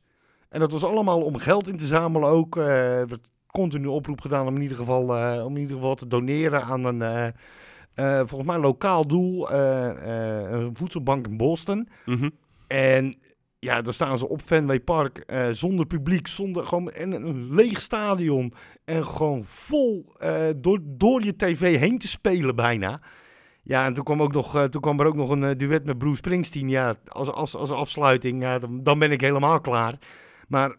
En 0.48 0.60
dat 0.60 0.72
was 0.72 0.84
allemaal 0.84 1.20
om 1.22 1.36
geld 1.36 1.68
in 1.68 1.76
te 1.76 1.86
zamelen 1.86 2.28
ook. 2.28 2.56
eh, 2.56 2.98
Er 2.98 3.08
werd 3.08 3.30
continu 3.46 3.86
oproep 3.86 4.20
gedaan 4.20 4.46
om 4.46 4.54
in 4.56 4.62
ieder 4.62 4.76
geval, 4.76 5.16
eh, 5.16 5.44
om 5.44 5.54
in 5.54 5.60
ieder 5.60 5.76
geval 5.76 5.94
te 5.94 6.06
doneren 6.06 6.62
aan 6.62 6.84
een, 6.84 7.02
eh, 7.02 7.26
eh, 7.94 8.26
volgens 8.26 8.50
mij 8.50 8.58
lokaal 8.58 9.06
doel, 9.06 9.50
eh, 9.50 9.88
eh, 10.44 10.50
een 10.50 10.76
voedselbank 10.76 11.26
in 11.26 11.36
Boston. 11.36 11.88
Mhm. 12.06 12.28
En 12.66 13.14
ja, 13.58 13.82
dan 13.82 13.92
staan 13.92 14.18
ze 14.18 14.28
op 14.28 14.42
Fenway 14.42 14.80
Park 14.80 15.18
eh, 15.18 15.48
zonder 15.50 15.86
publiek, 15.86 16.26
zonder 16.26 16.66
gewoon 16.66 16.90
en 16.90 17.12
een 17.12 17.54
leeg 17.54 17.82
stadion. 17.82 18.52
En 18.84 19.06
gewoon 19.06 19.44
vol 19.44 20.14
eh, 20.18 20.46
door, 20.56 20.80
door 20.82 21.24
je 21.24 21.36
tv 21.36 21.78
heen 21.78 21.98
te 21.98 22.08
spelen 22.08 22.56
bijna. 22.56 23.00
Ja, 23.62 23.84
en 23.84 23.94
toen 23.94 24.04
kwam, 24.04 24.22
ook 24.22 24.32
nog, 24.32 24.56
eh, 24.56 24.64
toen 24.64 24.80
kwam 24.80 25.00
er 25.00 25.06
ook 25.06 25.14
nog 25.14 25.30
een 25.30 25.58
duet 25.58 25.84
met 25.84 25.98
Bruce 25.98 26.16
Springsteen. 26.16 26.68
Ja, 26.68 26.96
als, 27.06 27.30
als, 27.30 27.54
als 27.54 27.70
afsluiting, 27.70 28.42
ja, 28.42 28.58
dan, 28.58 28.82
dan 28.82 28.98
ben 28.98 29.10
ik 29.10 29.20
helemaal 29.20 29.60
klaar. 29.60 29.98
Maar 30.48 30.76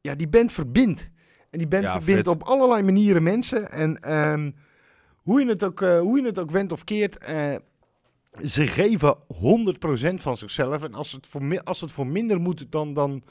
ja, 0.00 0.14
die 0.14 0.28
band 0.28 0.52
verbindt. 0.52 1.10
En 1.50 1.58
die 1.58 1.68
band 1.68 1.84
Ja, 1.84 1.92
verbindt 1.92 2.28
vet. 2.28 2.40
op 2.40 2.42
allerlei 2.42 2.82
manieren 2.82 3.22
mensen. 3.22 3.70
En 3.70 4.00
ehm, 4.00 4.50
hoe, 5.22 5.40
je 5.40 5.48
het 5.48 5.64
ook, 5.64 5.80
hoe 5.80 6.20
je 6.20 6.26
het 6.26 6.38
ook 6.38 6.50
wendt 6.50 6.72
of 6.72 6.84
keert, 6.84 7.18
ze 8.42 8.66
geven 8.66 9.16
100% 9.16 10.14
van 10.14 10.36
zichzelf. 10.36 10.82
En 10.82 10.94
als 10.94 11.12
het 11.12 11.26
voor, 11.26 11.60
als 11.64 11.80
het 11.80 11.92
voor 11.92 12.06
minder 12.06 12.40
moet, 12.40 12.66
dan, 12.72 12.94
dan, 12.94 13.22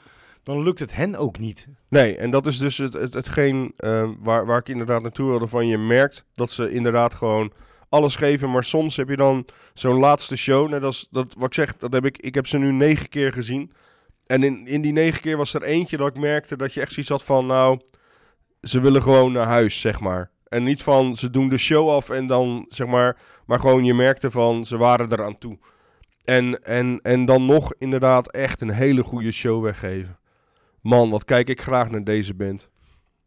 dan 0.42 0.62
lukt 0.62 0.78
het 0.78 0.94
hen 0.94 1.16
ook 1.16 1.38
niet. 1.38 1.66
Nee, 1.88 2.16
en 2.16 2.30
dat 2.30 2.46
is 2.46 2.58
dus 2.58 2.78
het, 2.78 2.92
het, 2.92 3.14
hetgeen 3.14 3.72
eh, 3.76 4.10
waar, 4.18 4.46
waar 4.46 4.58
ik 4.58 4.68
inderdaad 4.68 5.02
naartoe 5.02 5.28
wilde. 5.28 5.48
Van 5.48 5.66
je 5.66 5.78
merkt 5.78 6.24
dat 6.34 6.50
ze 6.50 6.70
inderdaad 6.70 7.14
gewoon 7.14 7.52
alles 7.88 8.16
geven. 8.16 8.50
Maar 8.50 8.64
soms 8.64 8.96
heb 8.96 9.08
je 9.08 9.16
dan 9.16 9.46
zo'n 9.74 9.98
laatste 9.98 10.36
show. 10.36 10.68
Net 10.68 10.82
als 10.82 11.08
dat, 11.10 11.34
wat 11.38 11.46
ik 11.46 11.54
zeg, 11.54 11.76
dat 11.76 11.92
heb 11.92 12.04
ik, 12.04 12.18
ik 12.18 12.34
heb 12.34 12.46
ze 12.46 12.58
nu 12.58 12.72
negen 12.72 13.08
keer 13.08 13.32
gezien. 13.32 13.72
En 14.26 14.42
in, 14.42 14.66
in 14.66 14.82
die 14.82 14.92
negen 14.92 15.20
keer 15.20 15.36
was 15.36 15.54
er 15.54 15.62
eentje 15.62 15.96
dat 15.96 16.08
ik 16.08 16.18
merkte 16.18 16.56
dat 16.56 16.74
je 16.74 16.80
echt 16.80 16.92
zoiets 16.92 17.12
had 17.12 17.24
van... 17.24 17.46
Nou, 17.46 17.80
ze 18.60 18.80
willen 18.80 19.02
gewoon 19.02 19.32
naar 19.32 19.46
huis, 19.46 19.80
zeg 19.80 20.00
maar. 20.00 20.30
En 20.48 20.62
niet 20.62 20.82
van, 20.82 21.16
ze 21.16 21.30
doen 21.30 21.48
de 21.48 21.58
show 21.58 21.90
af 21.90 22.10
en 22.10 22.26
dan, 22.26 22.66
zeg 22.68 22.86
maar... 22.86 23.16
Maar 23.46 23.60
gewoon, 23.60 23.84
je 23.84 23.94
merkte 23.94 24.30
van, 24.30 24.66
ze 24.66 24.76
waren 24.76 25.12
eraan 25.12 25.38
toe. 25.38 25.58
En, 26.24 26.62
en, 26.62 27.00
en 27.02 27.24
dan 27.24 27.46
nog 27.46 27.74
inderdaad 27.78 28.30
echt 28.32 28.60
een 28.60 28.70
hele 28.70 29.02
goede 29.02 29.32
show 29.32 29.62
weggeven. 29.62 30.18
Man, 30.80 31.10
wat 31.10 31.24
kijk 31.24 31.48
ik 31.48 31.60
graag 31.60 31.90
naar 31.90 32.04
deze 32.04 32.34
band. 32.34 32.68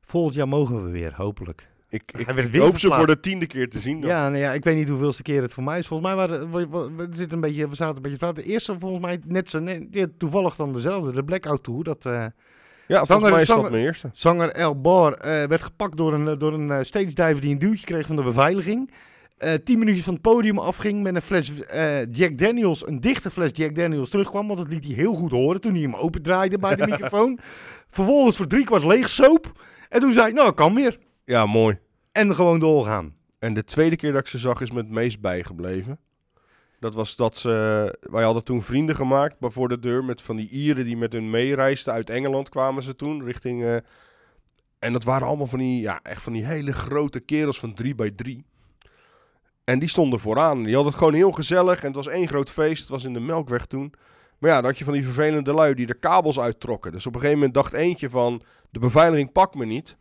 Volgend 0.01 0.35
jaar 0.35 0.47
mogen 0.47 0.83
we 0.85 0.89
weer, 0.91 1.13
hopelijk. 1.15 1.67
Ik, 1.89 2.11
ik, 2.11 2.55
hoop 2.55 2.77
ze 2.77 2.91
voor 2.91 3.07
de 3.07 3.19
tiende 3.19 3.45
keer 3.45 3.69
te 3.69 3.79
zien. 3.79 4.01
Dan. 4.01 4.09
Ja, 4.09 4.29
nou 4.29 4.41
ja, 4.41 4.53
ik 4.53 4.63
weet 4.63 4.75
niet 4.75 4.89
hoeveelste 4.89 5.21
keer 5.21 5.41
het 5.41 5.53
voor 5.53 5.63
mij 5.63 5.77
is. 5.79 5.87
Volgens 5.87 6.09
mij 6.09 6.17
waren 6.17 6.51
we, 6.51 6.67
we, 6.67 6.91
we 6.95 7.07
zitten 7.11 7.31
een 7.31 7.41
beetje, 7.41 7.69
we 7.69 7.75
zaten 7.75 7.95
een 7.95 8.01
beetje 8.01 8.17
te 8.17 8.23
praten. 8.25 8.43
De 8.43 8.49
eerste 8.49 8.75
volgens 8.79 9.01
mij 9.01 9.19
net 9.25 9.49
zo, 9.49 9.59
net, 9.59 10.19
toevallig 10.19 10.55
dan 10.55 10.73
dezelfde, 10.73 11.11
de 11.11 11.23
Blackout 11.23 11.63
Tour. 11.63 11.83
Dat 11.83 12.05
eh, 12.05 12.11
Ja, 12.11 12.31
volgens 12.87 13.07
Zanger- 13.07 13.31
mij 13.31 13.41
is 13.41 13.47
dat 13.47 13.55
zanger- 13.55 13.71
mijn 13.71 13.83
eerste. 13.83 14.09
zanger 14.13 14.51
El 14.51 14.81
Bar 14.81 15.13
eh, 15.13 15.47
werd 15.47 15.63
gepakt 15.63 15.97
door 15.97 16.13
een, 16.13 16.39
door 16.39 16.53
een 16.53 16.71
eh, 16.71 16.83
stage 16.83 17.05
diver 17.05 17.41
die 17.41 17.51
een 17.51 17.59
duwtje 17.59 17.85
kreeg 17.85 18.07
van 18.07 18.15
de 18.15 18.23
beveiliging. 18.23 18.91
Eh, 19.37 19.53
tien 19.53 19.79
minuutjes 19.79 20.03
van 20.03 20.13
het 20.13 20.21
podium 20.21 20.59
afging 20.59 21.03
met 21.03 21.15
een 21.15 21.21
fles 21.21 21.59
eh, 21.59 22.11
Jack 22.11 22.37
Daniels, 22.37 22.87
een 22.87 23.01
dichte 23.01 23.31
fles 23.31 23.49
Jack 23.53 23.75
Daniels 23.75 24.09
terugkwam. 24.09 24.47
Want 24.47 24.59
dat 24.59 24.67
liet 24.67 24.83
hij 24.83 24.93
heel 24.93 25.13
goed 25.13 25.31
horen 25.31 25.61
toen 25.61 25.73
hij 25.73 25.81
hem 25.81 25.95
opendraaide 25.95 26.57
bij 26.57 26.75
de 26.75 26.87
microfoon. 26.91 27.39
Vervolgens 27.89 28.37
voor 28.37 28.47
driekwart 28.47 28.83
leeg 28.83 29.09
soap. 29.09 29.51
En 29.89 29.99
toen 29.99 30.13
zei 30.13 30.27
ik, 30.27 30.33
nou, 30.33 30.53
kan 30.53 30.75
weer. 30.75 30.97
Ja, 31.25 31.45
mooi. 31.45 31.79
En 32.11 32.35
gewoon 32.35 32.59
doorgaan. 32.59 33.15
En 33.39 33.53
de 33.53 33.63
tweede 33.63 33.95
keer 33.95 34.11
dat 34.11 34.21
ik 34.21 34.27
ze 34.27 34.37
zag 34.37 34.61
is 34.61 34.71
me 34.71 34.77
het 34.77 34.89
meest 34.89 35.21
bijgebleven. 35.21 35.99
Dat 36.79 36.93
was 36.95 37.15
dat 37.15 37.37
ze... 37.37 37.97
Wij 38.01 38.23
hadden 38.23 38.43
toen 38.43 38.61
vrienden 38.61 38.95
gemaakt 38.95 39.35
voor 39.39 39.69
de 39.69 39.79
deur 39.79 40.03
met 40.03 40.21
van 40.21 40.35
die 40.35 40.49
Ieren 40.49 40.85
die 40.85 40.97
met 40.97 41.13
hun 41.13 41.29
meereisden. 41.29 41.93
Uit 41.93 42.09
Engeland 42.09 42.49
kwamen 42.49 42.83
ze 42.83 42.95
toen 42.95 43.23
richting... 43.23 43.63
eh, 43.63 43.75
en 44.79 44.93
dat 44.93 45.03
waren 45.03 45.27
allemaal 45.27 45.47
van 45.47 45.59
die, 45.59 45.81
ja, 45.81 45.99
echt 46.03 46.21
van 46.21 46.33
die 46.33 46.45
hele 46.45 46.73
grote 46.73 47.19
kerels 47.19 47.59
van 47.59 47.73
3 47.73 47.95
bij 47.95 48.11
3 48.11 48.45
En 49.69 49.79
die 49.79 49.89
stonden 49.89 50.19
vooraan. 50.19 50.63
Die 50.63 50.73
hadden 50.73 50.91
het 50.91 51.01
gewoon 51.01 51.13
heel 51.13 51.31
gezellig. 51.31 51.79
En 51.79 51.87
het 51.87 51.95
was 51.95 52.07
één 52.07 52.27
groot 52.27 52.49
feest. 52.49 52.79
Het 52.79 52.89
was 52.89 53.03
in 53.03 53.13
de 53.13 53.19
Melkweg 53.19 53.65
toen. 53.65 53.93
Maar 54.37 54.49
ja, 54.49 54.55
dan 54.55 54.65
had 54.65 54.77
je 54.77 54.83
van 54.83 54.93
die 54.93 55.03
vervelende 55.03 55.53
lui 55.53 55.73
die 55.73 55.85
de 55.85 55.93
kabels 55.93 56.39
uittrokken. 56.39 56.91
Dus 56.91 57.05
op 57.05 57.13
een 57.13 57.19
gegeven 57.19 57.39
moment 57.39 57.55
dacht 57.55 57.73
eentje 57.73 58.09
van... 58.09 58.41
De 58.69 58.79
beveiliging 58.79 59.31
pakt 59.31 59.55
me 59.55 59.65
niet. 59.65 59.97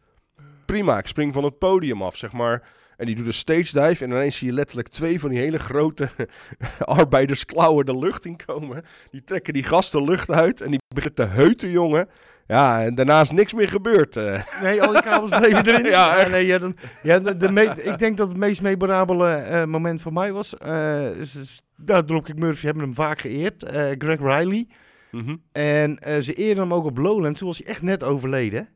Prima, 0.67 0.99
ik 0.99 1.07
spring 1.07 1.33
van 1.33 1.45
het 1.45 1.59
podium 1.59 2.03
af, 2.03 2.17
zeg 2.17 2.33
maar. 2.33 2.69
En 2.97 3.07
die 3.07 3.15
doet 3.15 3.27
een 3.27 3.33
stage 3.33 3.81
dive. 3.81 4.05
En 4.05 4.11
ineens 4.11 4.37
zie 4.37 4.47
je 4.47 4.53
letterlijk 4.53 4.89
twee 4.89 5.21
van 5.21 5.31
die 5.31 5.39
hele 5.39 5.59
grote 5.59 6.09
arbeidersklauwen 6.79 7.87
de 7.87 7.99
lucht 7.99 8.25
inkomen. 8.25 8.85
Die 9.11 9.25
trekken 9.25 9.53
die 9.53 9.65
gasten 9.65 10.05
lucht 10.05 10.31
uit. 10.31 10.61
En 10.61 10.71
die 10.71 10.79
beginnen 10.95 11.27
te 11.27 11.35
heuten, 11.35 11.71
jongen. 11.71 12.09
Ja, 12.47 12.85
en 12.85 12.95
daarna 12.95 13.21
is 13.21 13.31
niks 13.31 13.53
meer 13.55 13.69
gebeurd. 13.69 14.17
eh. 14.17 14.43
Nee, 14.63 14.83
al 14.83 14.93
die 14.93 15.03
kabels 15.03 15.39
bleven 15.39 15.67
erin. 15.69 15.85
Ja, 15.85 16.17
echt. 16.17 16.33
nee, 16.33 16.47
ja, 16.47 16.59
dan, 16.59 16.77
ja, 17.03 17.19
de, 17.19 17.37
de 17.37 17.53
me- 17.53 17.83
ik 17.83 17.99
denk 17.99 18.17
dat 18.17 18.29
het 18.29 18.37
meest 18.37 18.63
memorabele 18.63 19.29
eh, 19.35 19.65
moment 19.65 20.03
voor 20.03 20.13
mij 20.13 20.33
was. 20.33 20.57
eh 20.59 21.11
is, 21.17 21.35
is, 21.37 21.63
nou, 21.77 22.05
Dropkick 22.05 22.39
Murphy 22.39 22.65
hebben 22.65 22.83
hem 22.85 22.95
vaak 22.95 23.21
geëerd. 23.21 23.65
Greg 23.99 24.19
Riley. 24.21 24.67
Mhm. 25.11 25.37
En 25.53 25.99
ze 26.23 26.35
eerden 26.35 26.63
hem 26.63 26.75
ook 26.75 26.85
op 26.85 26.99
Lowlands. 26.99 27.39
Toen 27.39 27.49
was 27.49 27.59
hij 27.59 27.67
echt 27.67 27.83
net 27.83 28.03
overleden. 28.03 28.69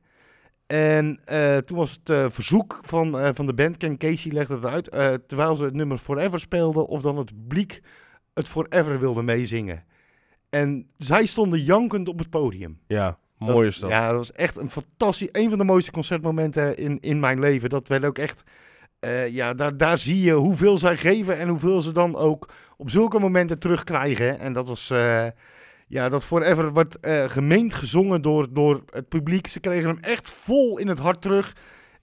En 0.66 1.20
toen 1.64 1.76
was 1.76 2.00
het 2.04 2.32
verzoek 2.34 2.80
van, 2.82 3.34
van 3.34 3.46
de 3.46 3.54
band, 3.54 3.76
Ken 3.76 3.96
Casey 3.98 4.32
legde 4.32 4.54
het 4.54 4.64
uit, 4.90 5.28
terwijl 5.28 5.54
ze 5.56 5.64
het 5.64 5.74
nummer 5.74 5.98
Forever 5.98 6.40
speelden, 6.40 6.86
of 6.86 7.02
dan 7.02 7.16
het 7.18 7.26
publiek 7.26 7.80
het 8.34 8.48
Forever 8.48 8.98
wilde 9.00 9.22
meezingen. 9.22 9.84
En 10.50 10.86
zij 10.96 11.26
stonden 11.26 11.60
jankend 11.60 12.08
op 12.08 12.18
het 12.18 12.30
podium. 12.30 12.78
Ja, 12.86 13.18
Mooi 13.48 13.66
is 13.66 13.78
dat. 13.78 13.90
Ja, 13.90 14.06
dat 14.06 14.16
was 14.16 14.32
echt 14.32 14.56
een 14.56 14.70
fantastisch, 14.70 15.28
een 15.32 15.48
van 15.48 15.58
de 15.58 15.64
mooiste 15.64 15.90
concertmomenten 15.90 16.76
in, 16.76 16.98
in 17.00 17.20
mijn 17.20 17.40
leven. 17.40 17.68
Dat 17.68 17.88
werd 17.88 18.04
ook 18.04 18.18
echt, 18.18 18.42
eh, 18.98 19.28
ja, 19.28 19.54
daar, 19.54 19.76
daar 19.76 19.98
zie 19.98 20.22
je 20.22 20.32
hoeveel 20.32 20.76
zij 20.76 20.96
geven 20.96 21.38
en 21.38 21.48
hoeveel 21.48 21.80
ze 21.80 21.92
dan 21.92 22.16
ook 22.16 22.48
op 22.76 22.90
zulke 22.90 23.18
momenten 23.18 23.58
terugkrijgen. 23.58 24.38
En 24.38 24.52
dat 24.52 24.68
was, 24.68 24.90
eh, 24.90 25.26
ja, 25.86 26.08
dat 26.08 26.24
Forever 26.24 26.72
wordt 26.72 27.00
eh, 27.00 27.24
gemeend 27.28 27.74
gezongen 27.74 28.22
door, 28.22 28.52
door 28.52 28.82
het 28.90 29.08
publiek. 29.08 29.46
Ze 29.46 29.60
kregen 29.60 29.88
hem 29.88 29.98
echt 30.00 30.30
vol 30.30 30.78
in 30.78 30.88
het 30.88 30.98
hart 30.98 31.22
terug. 31.22 31.56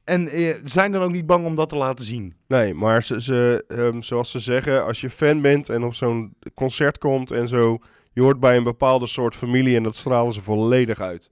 En 0.03 0.29
zijn 0.63 0.91
dan 0.91 1.01
ook 1.01 1.11
niet 1.11 1.25
bang 1.25 1.45
om 1.45 1.55
dat 1.55 1.69
te 1.69 1.75
laten 1.75 2.05
zien. 2.05 2.35
Nee, 2.47 2.73
maar 2.73 3.03
ze, 3.03 3.21
ze, 3.21 3.65
ehm, 3.67 4.01
zoals 4.01 4.31
ze 4.31 4.39
zeggen, 4.39 4.85
als 4.85 5.01
je 5.01 5.09
fan 5.09 5.41
bent 5.41 5.69
en 5.69 5.83
op 5.83 5.93
zo'n 5.93 6.35
concert 6.53 6.97
komt 6.97 7.31
en 7.31 7.47
zo, 7.47 7.79
je 8.17 8.23
hoort 8.23 8.39
bij 8.39 8.57
een 8.57 8.63
bepaalde 8.63 9.07
soort 9.07 9.35
familie 9.35 9.75
en 9.75 9.83
dat 9.83 9.95
stralen 9.95 10.33
ze 10.33 10.41
volledig 10.41 10.99
uit. 10.99 11.31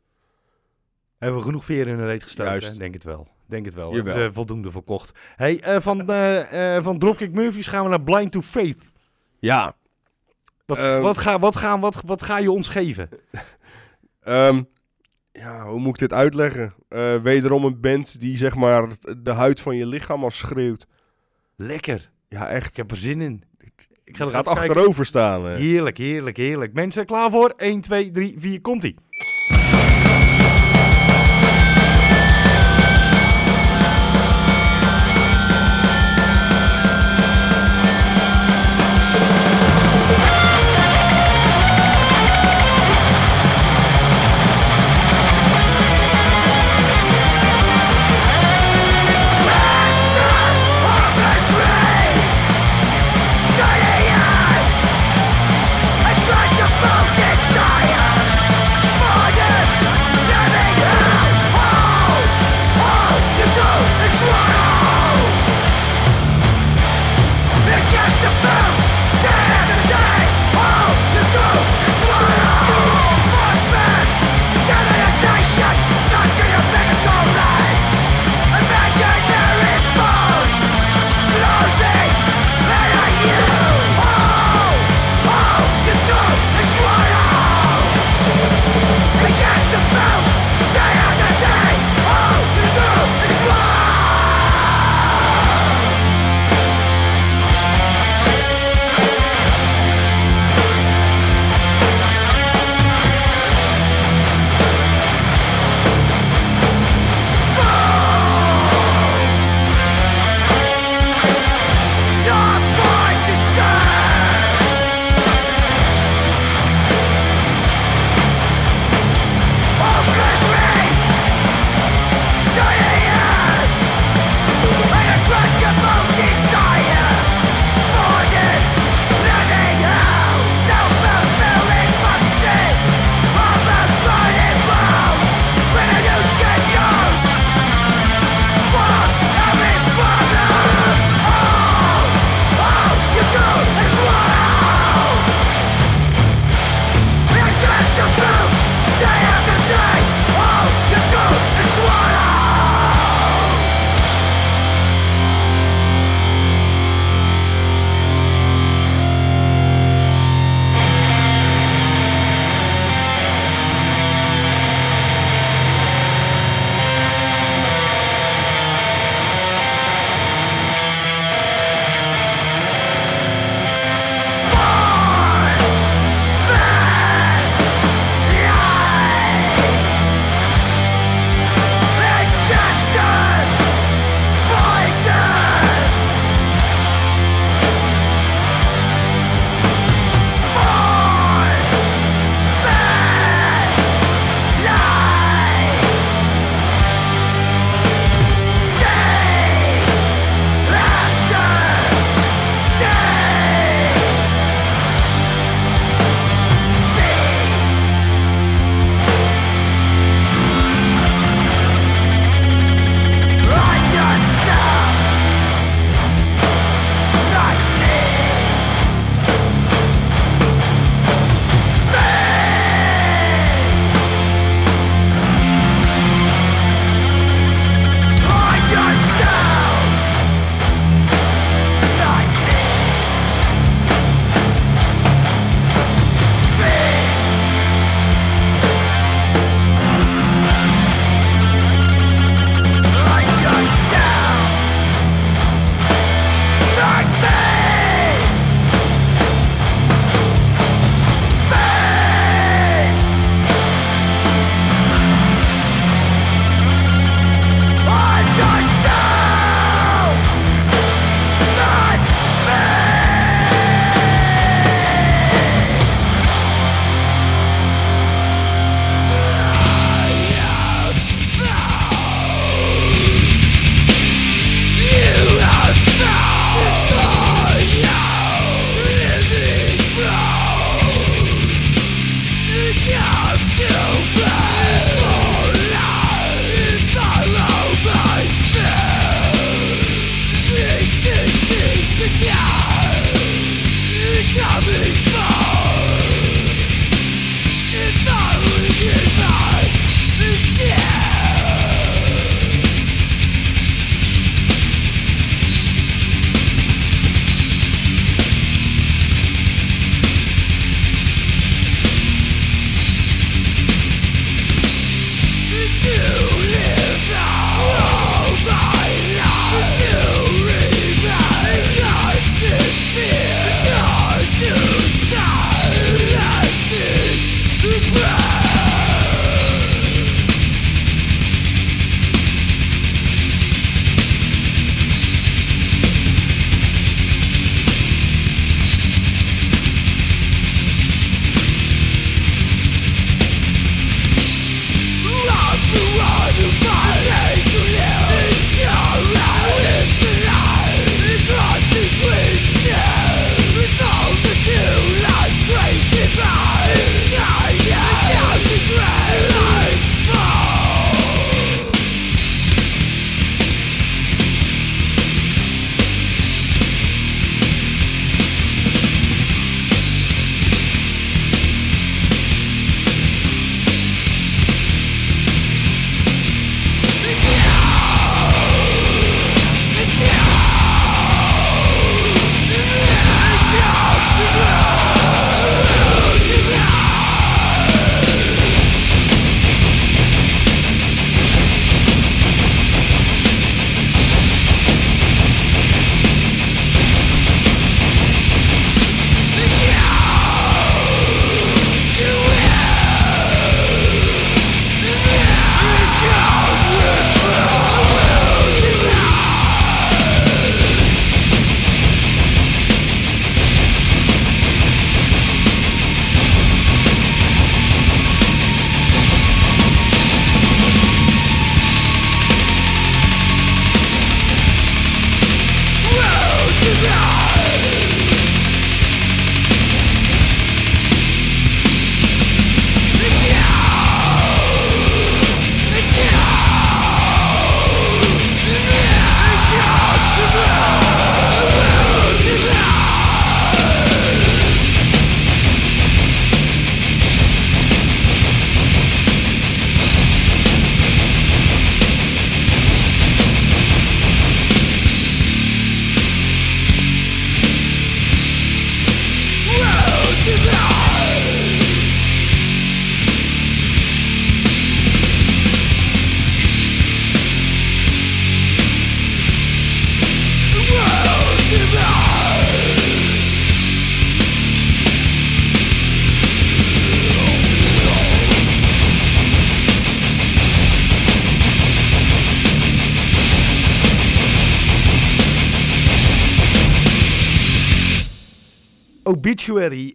Hebben 1.18 1.40
we 1.40 1.46
genoeg 1.46 1.66
veren 1.66 1.92
in 1.92 1.98
de 1.98 2.06
reet 2.06 2.24
gestoken? 2.24 2.64
Hè? 2.64 2.78
Denk 2.78 2.94
het 2.94 3.04
wel. 3.04 3.28
Denk 3.46 3.66
het 3.66 3.74
wel. 3.74 3.96
Jawel. 3.96 4.34
Voldoende 4.34 4.72
verkocht. 4.72 5.12
Hey, 5.36 5.62
eh, 5.62 5.82
van, 5.82 6.10
eh, 6.10 6.76
eh, 6.76 6.84
van 6.84 7.00
Dropkick 7.00 7.32
Murphys 7.32 7.68
gaan 7.68 7.84
we 7.84 7.90
naar 7.90 8.02
Blind 8.02 8.32
to 8.32 8.42
Faith. 8.42 8.78
Ja, 9.40 9.76
Wat, 10.66 10.78
Ehm. 10.78 11.02
wat, 11.02 11.18
ga, 11.18 11.40
wat, 11.40 11.56
gaan, 11.56 11.80
wat, 11.80 12.02
wat 12.06 12.22
ga 12.22 12.38
je 12.38 12.52
ons 12.52 12.68
geven? 12.68 13.10
ehm, 14.22 14.62
ja, 15.32 15.68
hoe 15.68 15.80
moet 15.80 15.94
ik 15.94 16.00
dit 16.10 16.14
uitleggen? 16.14 16.74
Wederom 17.24 17.66
een 17.66 17.80
band 17.80 18.20
die 18.20 18.38
zeg 18.38 18.56
maar 18.56 18.88
de 19.18 19.32
huid 19.32 19.60
van 19.60 19.76
je 19.76 19.86
lichaam 19.86 20.24
al 20.24 20.32
schreeuwt. 20.32 20.88
Lekker. 21.56 22.12
Ja, 22.30 22.50
echt. 22.50 22.70
Ik 22.70 22.76
heb 22.76 22.92
er 22.92 22.98
zin 22.98 23.22
in. 23.22 23.44
Ik 24.06 24.18
ga 24.18 24.24
er 24.26 24.30
Gaat 24.32 24.42
even 24.48 24.56
kijken. 24.58 24.74
achterover 24.76 25.06
staan. 25.06 25.46
hè. 25.46 25.56
Heerlijk, 25.56 25.98
heerlijk, 25.98 26.38
heerlijk. 26.38 26.74
Mensen, 26.74 27.06
klaar 27.06 27.30
voor? 27.32 27.54
1, 27.58 27.82
2, 27.82 28.12
3, 28.12 28.36
4, 28.38 28.62
komt-ie. 28.62 28.96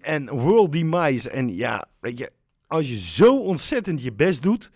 En 0.01 0.29
World 0.31 0.73
Demise. 0.73 1.31
En 1.31 1.55
ja, 1.55 1.87
weet 2.01 2.19
je, 2.19 2.31
als 2.67 2.89
je 2.89 2.97
zo 2.97 3.39
ontzettend 3.39 4.03
je 4.03 4.13
best 4.13 4.43
doet 4.43 4.71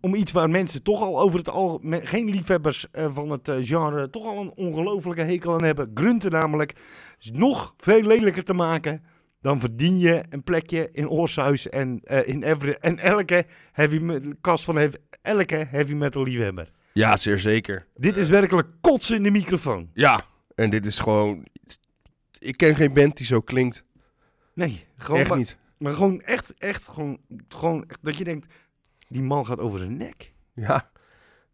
om 0.00 0.14
iets 0.14 0.32
waar 0.32 0.50
mensen 0.50 0.82
toch 0.82 1.00
al 1.00 1.20
over 1.20 1.38
het 1.38 1.48
algemeen, 1.48 2.06
geen 2.06 2.30
liefhebbers 2.30 2.90
eh, 2.90 3.14
van 3.14 3.30
het 3.30 3.48
eh, 3.48 3.56
genre, 3.60 4.10
toch 4.10 4.26
al 4.26 4.40
een 4.40 4.52
ongelofelijke 4.54 5.22
hekel 5.22 5.52
aan 5.52 5.64
hebben, 5.64 5.90
grunten 5.94 6.30
namelijk, 6.30 6.72
nog 7.32 7.74
veel 7.78 8.02
lelijker 8.02 8.44
te 8.44 8.52
maken, 8.54 9.02
dan 9.40 9.60
verdien 9.60 9.98
je 9.98 10.24
een 10.30 10.42
plekje 10.42 10.88
in 10.92 11.08
Oorsuis 11.08 11.68
en, 11.68 12.00
eh, 12.04 12.28
in 12.28 12.42
every, 12.42 12.76
en 12.80 12.98
elke 12.98 13.46
heavy 13.72 13.96
metal, 13.98 14.32
kast 14.40 14.64
van 14.64 14.76
heavy- 14.76 14.96
elke 15.22 15.66
heavy 15.68 15.94
metal 15.94 16.22
liefhebber. 16.22 16.70
Ja, 16.92 17.16
zeer 17.16 17.38
zeker. 17.38 17.86
Dit 17.94 18.16
is 18.16 18.28
werkelijk 18.28 18.68
kotsen 18.80 19.16
in 19.16 19.22
de 19.22 19.30
microfoon. 19.30 19.90
Ja, 19.94 20.20
en 20.54 20.70
dit 20.70 20.86
is 20.86 20.98
gewoon... 20.98 21.46
Ik 22.38 22.56
ken 22.56 22.74
geen 22.74 22.94
band 22.94 23.16
die 23.16 23.26
zo 23.26 23.40
klinkt. 23.40 23.84
Nee, 24.54 24.86
gewoon, 24.96 25.20
Echt 25.20 25.28
maar, 25.28 25.38
niet. 25.38 25.58
maar 25.78 25.94
gewoon 25.94 26.20
echt, 26.20 26.54
echt, 26.58 26.88
gewoon, 26.88 27.18
gewoon 27.48 27.84
echt 27.88 27.98
dat 28.02 28.18
je 28.18 28.24
denkt, 28.24 28.54
die 29.08 29.22
man 29.22 29.46
gaat 29.46 29.58
over 29.58 29.78
zijn 29.78 29.96
nek. 29.96 30.32
Ja, 30.54 30.90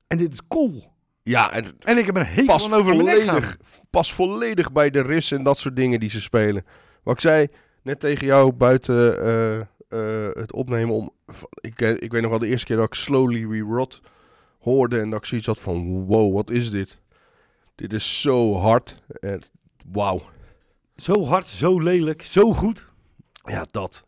En 0.07 0.19
dit 0.19 0.33
is 0.33 0.47
cool. 0.49 0.93
ja 1.23 1.53
en 1.53 1.65
En 1.79 1.99
ik 1.99 2.07
heb 2.07 2.17
een 2.17 2.27
hekel 2.27 2.65
aan 2.65 2.73
over 2.73 2.97
mijn 2.97 3.05
nek 3.05 3.23
gaan. 3.23 3.43
volledig, 3.43 4.15
volledig 4.15 4.73
bij 4.73 4.91
de 4.91 5.03
riffs 5.03 5.33
en 5.33 5.43
dat 5.43 5.59
soort 5.59 5.77
dingen 5.77 6.01
die 6.01 6.11
ze 6.11 6.21
spelen. 6.21 6.65
Wat 7.03 7.15
ik 7.15 7.21
zei 7.21 7.49
net 7.83 8.01
tegen 8.01 8.27
jou 8.27 8.53
buiten 8.53 9.23
eh, 9.25 9.59
eh, 9.89 10.35
het 10.35 10.53
opnemen 10.53 10.95
om... 10.95 11.11
Ik, 11.61 11.81
eh, 11.81 11.91
ik 11.91 12.13
weet 12.13 12.21
nog 12.21 12.31
wel 12.31 12.39
de 12.39 12.47
eerste 12.47 12.67
keer 12.67 12.77
dat 12.77 12.87
ik 12.87 12.95
Slowly 12.95 13.47
We 13.47 13.59
Rot 13.59 14.01
hoorde 14.59 15.01
en 15.01 15.11
dat 15.11 15.19
ik 15.19 15.25
zoiets 15.25 15.47
had 15.47 15.61
van... 15.61 16.05
Wow, 16.05 16.35
wat 16.35 16.51
is 16.51 16.71
dit? 16.71 17.01
Dit 17.75 17.93
is 17.93 18.21
zo 18.21 18.55
hard. 18.55 19.03
En 19.21 19.43
Wauw. 19.93 20.23
Zo 20.97 21.25
hard, 21.25 21.49
zo 21.49 21.81
lelijk, 21.81 22.23
zo 22.23 22.55
goed. 22.55 22.87
Ja, 23.49 23.67
dat. 23.71 24.07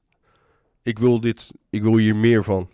Ik 0.82 0.98
wil 0.98 1.20
dit. 1.20 1.50
Ik 1.70 1.82
wil 1.82 1.96
hier 1.96 2.16
meer 2.16 2.44
van. 2.44 2.68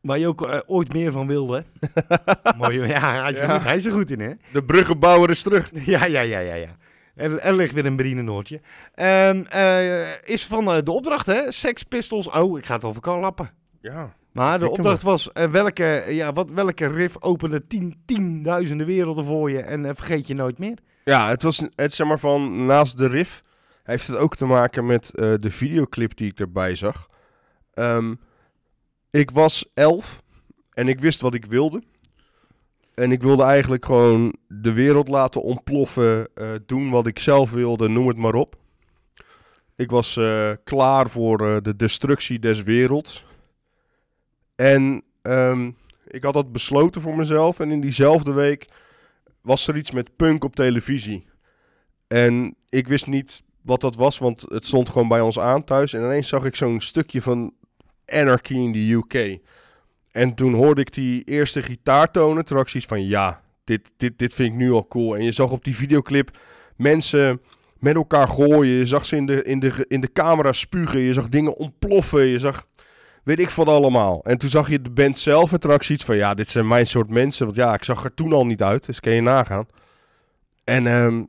Waar 0.00 0.18
je 0.18 0.26
ook 0.26 0.46
eh, 0.46 0.58
ooit 0.66 0.92
meer 0.92 1.12
van 1.12 1.26
wilde. 1.26 1.64
Mooi, 2.58 2.86
ja, 2.86 3.22
hij 3.22 3.30
is, 3.30 3.38
er 3.38 3.46
Ja. 3.46 3.54
Goed, 3.54 3.64
hij 3.64 3.76
is 3.76 3.86
er 3.86 3.92
goed 3.92 4.10
in, 4.10 4.20
hè? 4.20 4.32
De 4.52 4.64
bruggenbouwer 4.64 5.30
is 5.30 5.42
terug. 5.42 5.70
Ja, 5.84 6.06
ja, 6.06 6.20
ja, 6.20 6.38
ja, 6.38 6.54
ja. 6.54 6.76
Er, 7.14 7.38
er 7.38 7.54
ligt 7.54 7.72
weer 7.72 7.86
een 7.86 7.96
Brienenoordje. 7.96 8.60
Ehm 8.94 9.42
eh 9.48 10.22
is 10.24 10.46
van 10.46 10.70
eh, 10.70 10.82
de 10.84 10.90
opdracht, 10.90 11.26
hè? 11.26 11.52
Sex 11.52 11.82
Pistols. 11.82 12.30
Oh, 12.30 12.58
ik 12.58 12.66
ga 12.66 12.74
het 12.74 12.84
over 12.84 13.00
kan 13.00 13.20
lappen. 13.20 13.50
Ja. 13.80 14.14
Maar 14.32 14.58
de 14.58 14.70
opdracht 14.70 15.02
was, 15.02 15.30
welke, 15.32 16.04
ja, 16.08 16.32
wat, 16.32 16.50
welke 16.50 16.86
riff 16.86 17.16
opende 17.20 17.66
tien, 17.66 18.02
tienduizenden 18.06 18.86
werelden 18.86 19.24
voor 19.24 19.50
je 19.50 19.60
en 19.60 19.96
vergeet 19.96 20.26
je 20.26 20.34
nooit 20.34 20.58
meer? 20.58 20.78
Ja, 21.04 21.28
het 21.28 21.42
was 21.42 21.68
het 21.74 21.94
zeg 21.94 22.06
maar 22.06 22.18
van 22.18 22.66
naast 22.66 22.98
de 22.98 23.08
riff 23.08 23.42
heeft 23.90 24.06
het 24.06 24.16
ook 24.16 24.36
te 24.36 24.46
maken 24.46 24.86
met 24.86 25.14
eh, 25.14 25.34
de 25.40 25.50
videoclip 25.50 26.16
die 26.16 26.30
ik 26.30 26.40
erbij 26.40 26.74
zag. 26.74 27.08
Ehm, 27.72 28.14
ik 29.10 29.30
was 29.30 29.70
elf 29.74 30.22
en 30.70 30.88
ik 30.88 31.00
wist 31.00 31.20
wat 31.20 31.34
ik 31.34 31.44
wilde. 31.44 31.82
En 32.94 33.12
ik 33.12 33.22
wilde 33.22 33.42
eigenlijk 33.42 33.84
gewoon 33.84 34.36
de 34.48 34.72
wereld 34.72 35.08
laten 35.08 35.42
ontploffen, 35.42 36.28
eh, 36.34 36.50
doen 36.66 36.90
wat 36.90 37.06
ik 37.06 37.18
zelf 37.18 37.50
wilde, 37.50 37.88
noem 37.88 38.08
het 38.08 38.16
maar 38.16 38.34
op. 38.34 38.56
Ik 39.76 39.90
was 39.90 40.16
eh, 40.16 40.50
klaar 40.64 41.08
voor 41.08 41.62
de 41.62 41.76
destructie 41.76 42.38
des 42.38 42.62
werelds. 42.62 43.26
En 44.54 45.02
ehm, 45.22 45.70
ik 46.06 46.22
had 46.22 46.34
dat 46.34 46.52
besloten 46.52 47.00
voor 47.00 47.16
mezelf. 47.16 47.60
En 47.60 47.70
in 47.70 47.80
diezelfde 47.80 48.32
week 48.32 48.68
was 49.40 49.66
er 49.66 49.76
iets 49.76 49.90
met 49.90 50.16
punk 50.16 50.44
op 50.44 50.56
televisie. 50.56 51.26
En 52.06 52.54
ik 52.68 52.88
wist 52.88 53.06
niet 53.06 53.42
wat 53.62 53.80
dat 53.80 53.96
was, 53.96 54.18
want 54.18 54.44
het 54.48 54.66
stond 54.66 54.88
gewoon 54.88 55.08
bij 55.08 55.20
ons 55.20 55.38
aan 55.38 55.64
thuis. 55.64 55.92
En 55.92 56.04
ineens 56.04 56.28
zag 56.28 56.44
ik 56.44 56.56
zo'n 56.56 56.80
stukje 56.80 57.22
van 57.22 57.52
Anarchy 58.06 58.54
in 58.54 58.72
the 58.72 58.92
UK. 58.92 59.38
En 60.10 60.34
toen 60.34 60.54
hoorde 60.54 60.80
ik 60.80 60.92
die 60.92 61.24
eerste 61.24 61.62
gitaartonen. 61.62 62.44
Toen 62.44 62.64
van, 62.66 63.06
ja, 63.06 63.42
dit, 63.64 63.92
dit, 63.96 64.18
dit 64.18 64.34
vind 64.34 64.52
ik 64.52 64.58
nu 64.58 64.70
al 64.72 64.88
cool. 64.88 65.16
En 65.16 65.24
je 65.24 65.32
zag 65.32 65.50
op 65.50 65.64
die 65.64 65.76
videoclip 65.76 66.38
mensen 66.76 67.40
met 67.78 67.94
elkaar 67.94 68.28
gooien. 68.28 68.76
Je 68.76 68.86
zag 68.86 69.06
ze 69.06 69.16
in 69.16 69.26
de, 69.26 69.42
in 69.42 69.60
de, 69.60 69.84
in 69.88 70.00
de 70.00 70.12
camera 70.12 70.52
spugen. 70.52 71.00
Je 71.00 71.12
zag 71.12 71.28
dingen 71.28 71.56
ontploffen. 71.56 72.26
Je 72.26 72.38
zag, 72.38 72.66
weet 73.24 73.40
ik 73.40 73.50
wat 73.50 73.68
allemaal. 73.68 74.22
En 74.22 74.38
toen 74.38 74.50
zag 74.50 74.70
je 74.70 74.82
de 74.82 74.90
band 74.90 75.18
zelf. 75.18 75.52
En 75.52 75.60
toen 75.60 75.78
van, 75.80 76.16
ja, 76.16 76.34
dit 76.34 76.48
zijn 76.48 76.68
mijn 76.68 76.86
soort 76.86 77.10
mensen. 77.10 77.44
Want 77.44 77.56
ja, 77.56 77.74
ik 77.74 77.84
zag 77.84 78.04
er 78.04 78.14
toen 78.14 78.32
al 78.32 78.46
niet 78.46 78.62
uit. 78.62 78.86
Dus 78.86 79.00
kan 79.00 79.12
je 79.12 79.20
nagaan. 79.20 79.66
En 80.64 80.86
ehm, 80.86 81.22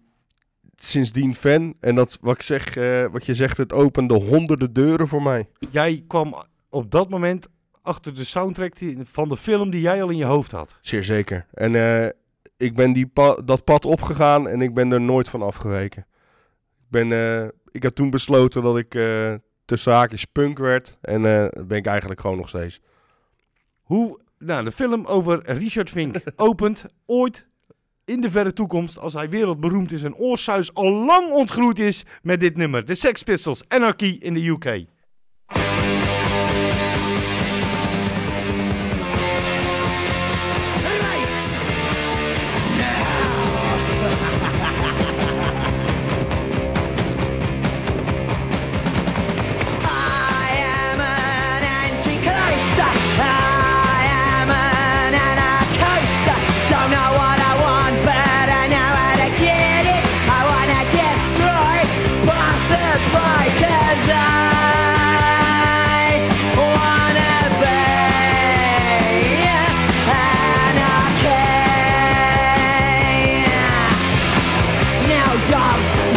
sindsdien 0.85 1.35
fan. 1.35 1.73
En 1.79 1.95
dat, 1.95 2.17
wat, 2.21 2.35
ik 2.35 2.41
zeg, 2.41 2.75
eh, 2.75 3.05
wat 3.11 3.25
je 3.25 3.35
zegt, 3.35 3.57
het 3.57 3.73
opende 3.73 4.13
honderden 4.13 4.73
deuren 4.73 5.07
voor 5.07 5.23
mij. 5.23 5.49
Jij 5.71 6.03
kwam 6.07 6.43
op 6.69 6.91
dat 6.91 7.09
moment 7.09 7.47
achter 7.81 8.15
de 8.15 8.23
soundtrack 8.23 8.77
die- 8.77 8.97
van 9.03 9.29
de 9.29 9.37
film 9.37 9.69
die 9.69 9.81
jij 9.81 10.03
al 10.03 10.09
in 10.09 10.17
je 10.17 10.25
hoofd 10.25 10.51
had. 10.51 10.77
Zeer 10.81 11.03
zeker. 11.03 11.45
En 11.53 11.75
eh, 11.75 12.09
ik 12.57 12.75
ben 12.75 12.93
die 12.93 13.07
pa- 13.07 13.41
dat 13.45 13.63
pad 13.63 13.85
opgegaan 13.85 14.47
en 14.47 14.61
ik 14.61 14.73
ben 14.73 14.91
er 14.91 15.01
nooit 15.01 15.29
van 15.29 15.41
afgeweken. 15.41 16.05
Ik, 16.79 16.87
ben, 16.89 17.11
eh, 17.11 17.47
ik 17.71 17.83
heb 17.83 17.95
toen 17.95 18.09
besloten 18.09 18.63
dat 18.63 18.77
ik 18.77 18.95
eh 18.95 19.33
tussen 19.65 19.93
haakjes 19.93 20.25
punk 20.25 20.57
werd. 20.57 20.97
En 21.01 21.21
dat 21.21 21.67
ben 21.67 21.77
ik 21.77 21.85
eigenlijk 21.85 22.21
gewoon 22.21 22.37
nog 22.37 22.49
steeds. 22.49 22.79
Hoe, 23.81 24.19
nou, 24.39 24.63
de 24.63 24.71
film 24.71 25.05
over 25.05 25.41
Richard 25.51 25.89
Fink 25.89 26.15
opent 26.35 26.85
ooit 27.05 27.47
in 28.11 28.21
de 28.21 28.29
verre 28.29 28.53
toekomst, 28.53 28.99
als 28.99 29.13
hij 29.13 29.29
wereldberoemd 29.29 29.91
is 29.91 30.03
en 30.03 30.15
Oorsuis 30.15 30.73
al 30.73 30.91
lang 30.91 31.31
ontgroeid 31.31 31.79
is 31.79 32.03
met 32.21 32.39
dit 32.39 32.57
nummer. 32.57 32.85
De 32.85 32.95
Sex 32.95 33.23
Pistols, 33.23 33.63
Anarchy 33.67 34.17
in 34.19 34.33
de 34.33 34.47
UK. 34.47 34.85
Anarchy. 75.53 76.10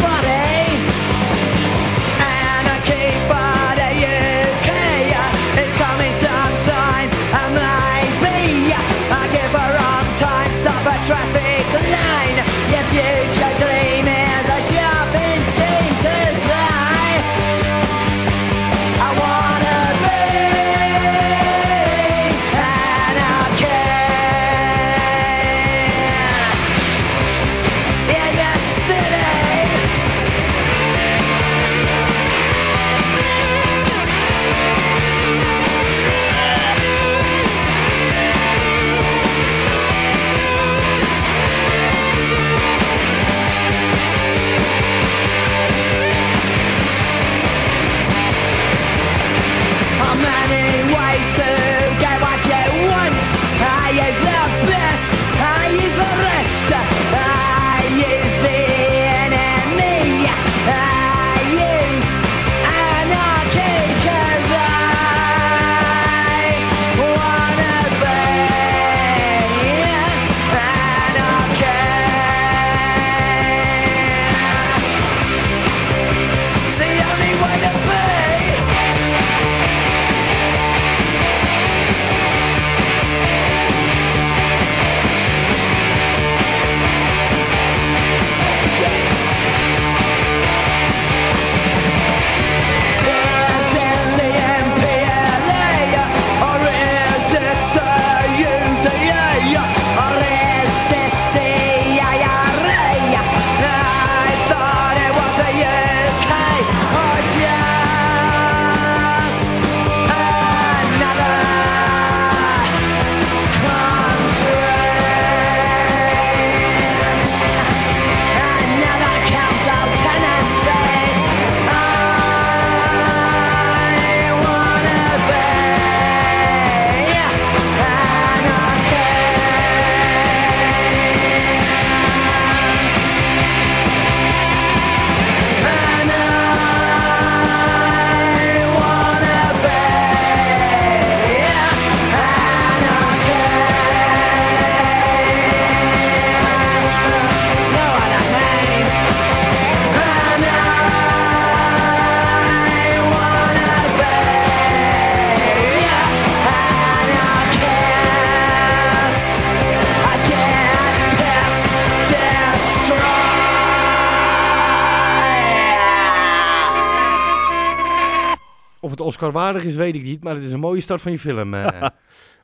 Of 169.27 169.33
het 169.33 169.41
Oscar 169.41 169.53
waardig 169.53 169.63
is, 169.63 169.75
weet 169.75 169.95
ik 169.95 170.03
niet. 170.03 170.23
Maar 170.23 170.35
het 170.35 170.43
is 170.43 170.51
een 170.51 170.59
mooie 170.59 170.81
start 170.81 171.01
van 171.01 171.11
je 171.11 171.19
film. 171.19 171.53
eh. 171.53 171.87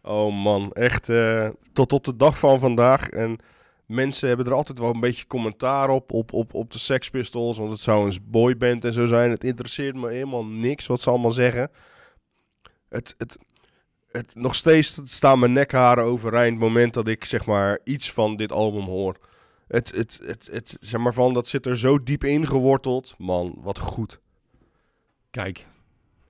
Oh 0.03 0.43
man, 0.43 0.71
echt 0.71 1.09
eh, 1.09 1.49
tot 1.73 1.93
op 1.93 2.03
de 2.03 2.15
dag 2.15 2.39
van 2.39 2.59
vandaag. 2.59 3.09
En 3.09 3.39
mensen 3.85 4.27
hebben 4.27 4.45
er 4.45 4.53
altijd 4.53 4.79
wel 4.79 4.93
een 4.93 4.99
beetje 4.99 5.27
commentaar 5.27 5.89
op, 5.89 6.11
op, 6.11 6.33
op, 6.33 6.53
op 6.53 6.71
de 6.71 6.77
Sex 6.77 7.09
Pistols. 7.09 7.57
Want 7.57 7.71
het 7.71 7.79
zou 7.79 8.05
een 8.05 8.17
boyband 8.23 8.85
en 8.85 8.93
zo 8.93 9.05
zijn. 9.05 9.29
Het 9.29 9.43
interesseert 9.43 9.95
me 9.95 10.09
helemaal 10.09 10.45
niks 10.45 10.87
wat 10.87 11.01
ze 11.01 11.09
allemaal 11.09 11.31
zeggen. 11.31 11.71
Het, 12.89 13.15
het, 13.17 13.37
het, 14.11 14.35
nog 14.35 14.55
steeds 14.55 14.99
staan 15.03 15.39
mijn 15.39 15.53
nekharen 15.53 16.03
overeind 16.03 16.51
het 16.51 16.67
moment 16.67 16.93
dat 16.93 17.07
ik 17.07 17.25
zeg 17.25 17.45
maar 17.45 17.79
iets 17.83 18.11
van 18.11 18.35
dit 18.35 18.51
album 18.51 18.83
hoor. 18.83 19.17
Het, 19.67 19.91
het, 19.95 20.19
het, 20.23 20.47
het, 20.51 20.77
zeg 20.79 21.01
maar 21.01 21.13
van, 21.13 21.33
dat 21.33 21.47
zit 21.47 21.65
er 21.65 21.77
zo 21.77 22.03
diep 22.03 22.23
in 22.23 22.47
geworteld. 22.47 23.15
Man, 23.17 23.59
wat 23.61 23.79
goed. 23.79 24.19
Kijk, 25.31 25.65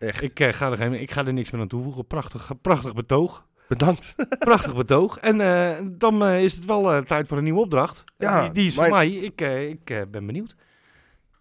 Echt. 0.01 0.21
ik, 0.21 0.39
eh, 0.39 0.53
ga 0.53 0.71
er 0.71 0.77
geen, 0.77 0.93
ik 0.93 1.11
ga 1.11 1.25
er 1.25 1.33
niks 1.33 1.51
meer 1.51 1.61
aan 1.61 1.67
toevoegen. 1.67 2.07
Prachtig, 2.07 2.51
prachtig 2.61 2.93
betoog. 2.93 3.47
Bedankt. 3.67 4.15
Prachtig 4.39 4.75
betoog. 4.75 5.17
En 5.17 5.41
eh, 5.41 5.85
dan 5.91 6.23
eh, 6.23 6.43
is 6.43 6.53
het 6.55 6.65
wel 6.65 7.03
tijd 7.03 7.27
voor 7.27 7.37
een 7.37 7.43
nieuwe 7.43 7.59
opdracht. 7.59 8.03
Ja, 8.17 8.43
die, 8.43 8.51
die 8.51 8.65
is 8.65 8.75
voor 8.75 8.89
mij. 8.89 9.09
Ik, 9.09 9.41
ik 9.41 10.11
ben 10.11 10.25
benieuwd. 10.25 10.55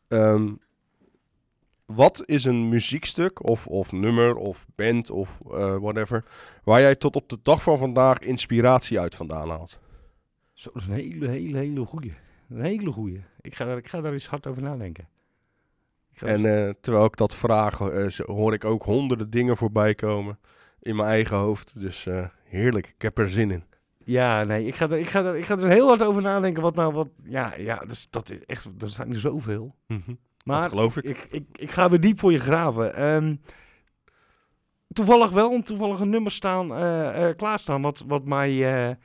Ehm, 0.08 0.52
wat 1.86 2.22
is 2.26 2.44
een 2.44 2.68
muziekstuk 2.68 3.48
of, 3.48 3.66
of 3.66 3.92
nummer 3.92 4.36
of 4.36 4.66
band 4.74 5.10
of 5.10 5.38
whatever... 5.80 6.24
waar 6.62 6.80
jij 6.80 6.96
tot 6.96 7.16
op 7.16 7.28
de 7.28 7.38
dag 7.42 7.62
van 7.62 7.78
vandaag 7.78 8.18
inspiratie 8.18 9.00
uit 9.00 9.14
vandaan 9.14 9.48
haalt? 9.48 9.80
Zo, 10.52 10.70
dat 10.72 10.82
is 10.82 10.88
een 10.88 10.94
hele, 10.94 11.28
hele, 11.28 11.58
hele 11.58 11.84
goeie. 11.84 12.14
Een 12.50 12.62
hele 12.64 12.92
goeie. 12.92 13.24
Ik 13.40 13.54
ga, 13.54 13.64
daar- 13.64 13.76
ik 13.76 13.88
ga 13.88 14.00
daar 14.00 14.12
eens 14.12 14.26
hard 14.26 14.46
over 14.46 14.62
nadenken. 14.62 15.08
En 16.22 16.44
eh, 16.44 16.70
terwijl 16.80 17.04
ik 17.04 17.16
dat 17.16 17.34
vraag, 17.34 17.80
eh, 17.80 18.06
hoor 18.26 18.52
ik 18.52 18.64
ook 18.64 18.84
honderden 18.84 19.30
dingen 19.30 19.56
voorbij 19.56 19.94
komen 19.94 20.38
in 20.80 20.96
mijn 20.96 21.08
eigen 21.08 21.36
hoofd. 21.36 21.80
Dus 21.80 22.06
eh, 22.06 22.26
heerlijk, 22.44 22.86
ik 22.86 23.02
heb 23.02 23.18
er 23.18 23.30
zin 23.30 23.50
in. 23.50 23.64
Ja, 24.04 24.44
nee, 24.44 24.66
ik 24.66 24.74
ga, 24.74 24.90
er, 24.90 24.98
ik, 24.98 25.08
ga 25.08 25.24
er, 25.24 25.36
ik 25.36 25.44
ga 25.44 25.56
er 25.58 25.68
heel 25.68 25.86
hard 25.86 26.02
over 26.02 26.22
nadenken. 26.22 26.62
Wat 26.62 26.74
nou, 26.74 26.92
wat. 26.92 27.08
Ja, 27.22 27.54
ja 27.56 27.76
dus 27.76 28.10
dat 28.10 28.30
is 28.30 28.44
echt. 28.46 28.68
Er 28.78 28.88
zijn 28.88 29.12
er 29.12 29.20
zoveel. 29.20 29.74
Maar 30.44 30.60
dat 30.60 30.70
geloof 30.70 30.96
ik. 30.96 31.04
ik, 31.04 31.26
ik, 31.30 31.44
ik 31.52 31.70
ga 31.70 31.88
weer 31.88 32.00
diep 32.00 32.18
voor 32.18 32.32
je 32.32 32.38
graven. 32.38 32.94
Ehm, 32.94 33.36
toevallig 34.88 35.30
wel, 35.30 35.62
toevallig 35.62 36.00
een 36.00 36.10
nummer 36.10 36.32
staan, 36.32 36.68
klaarstaan, 37.36 37.82
wat, 37.82 38.04
wat, 38.06 38.24
mij, 38.24 38.98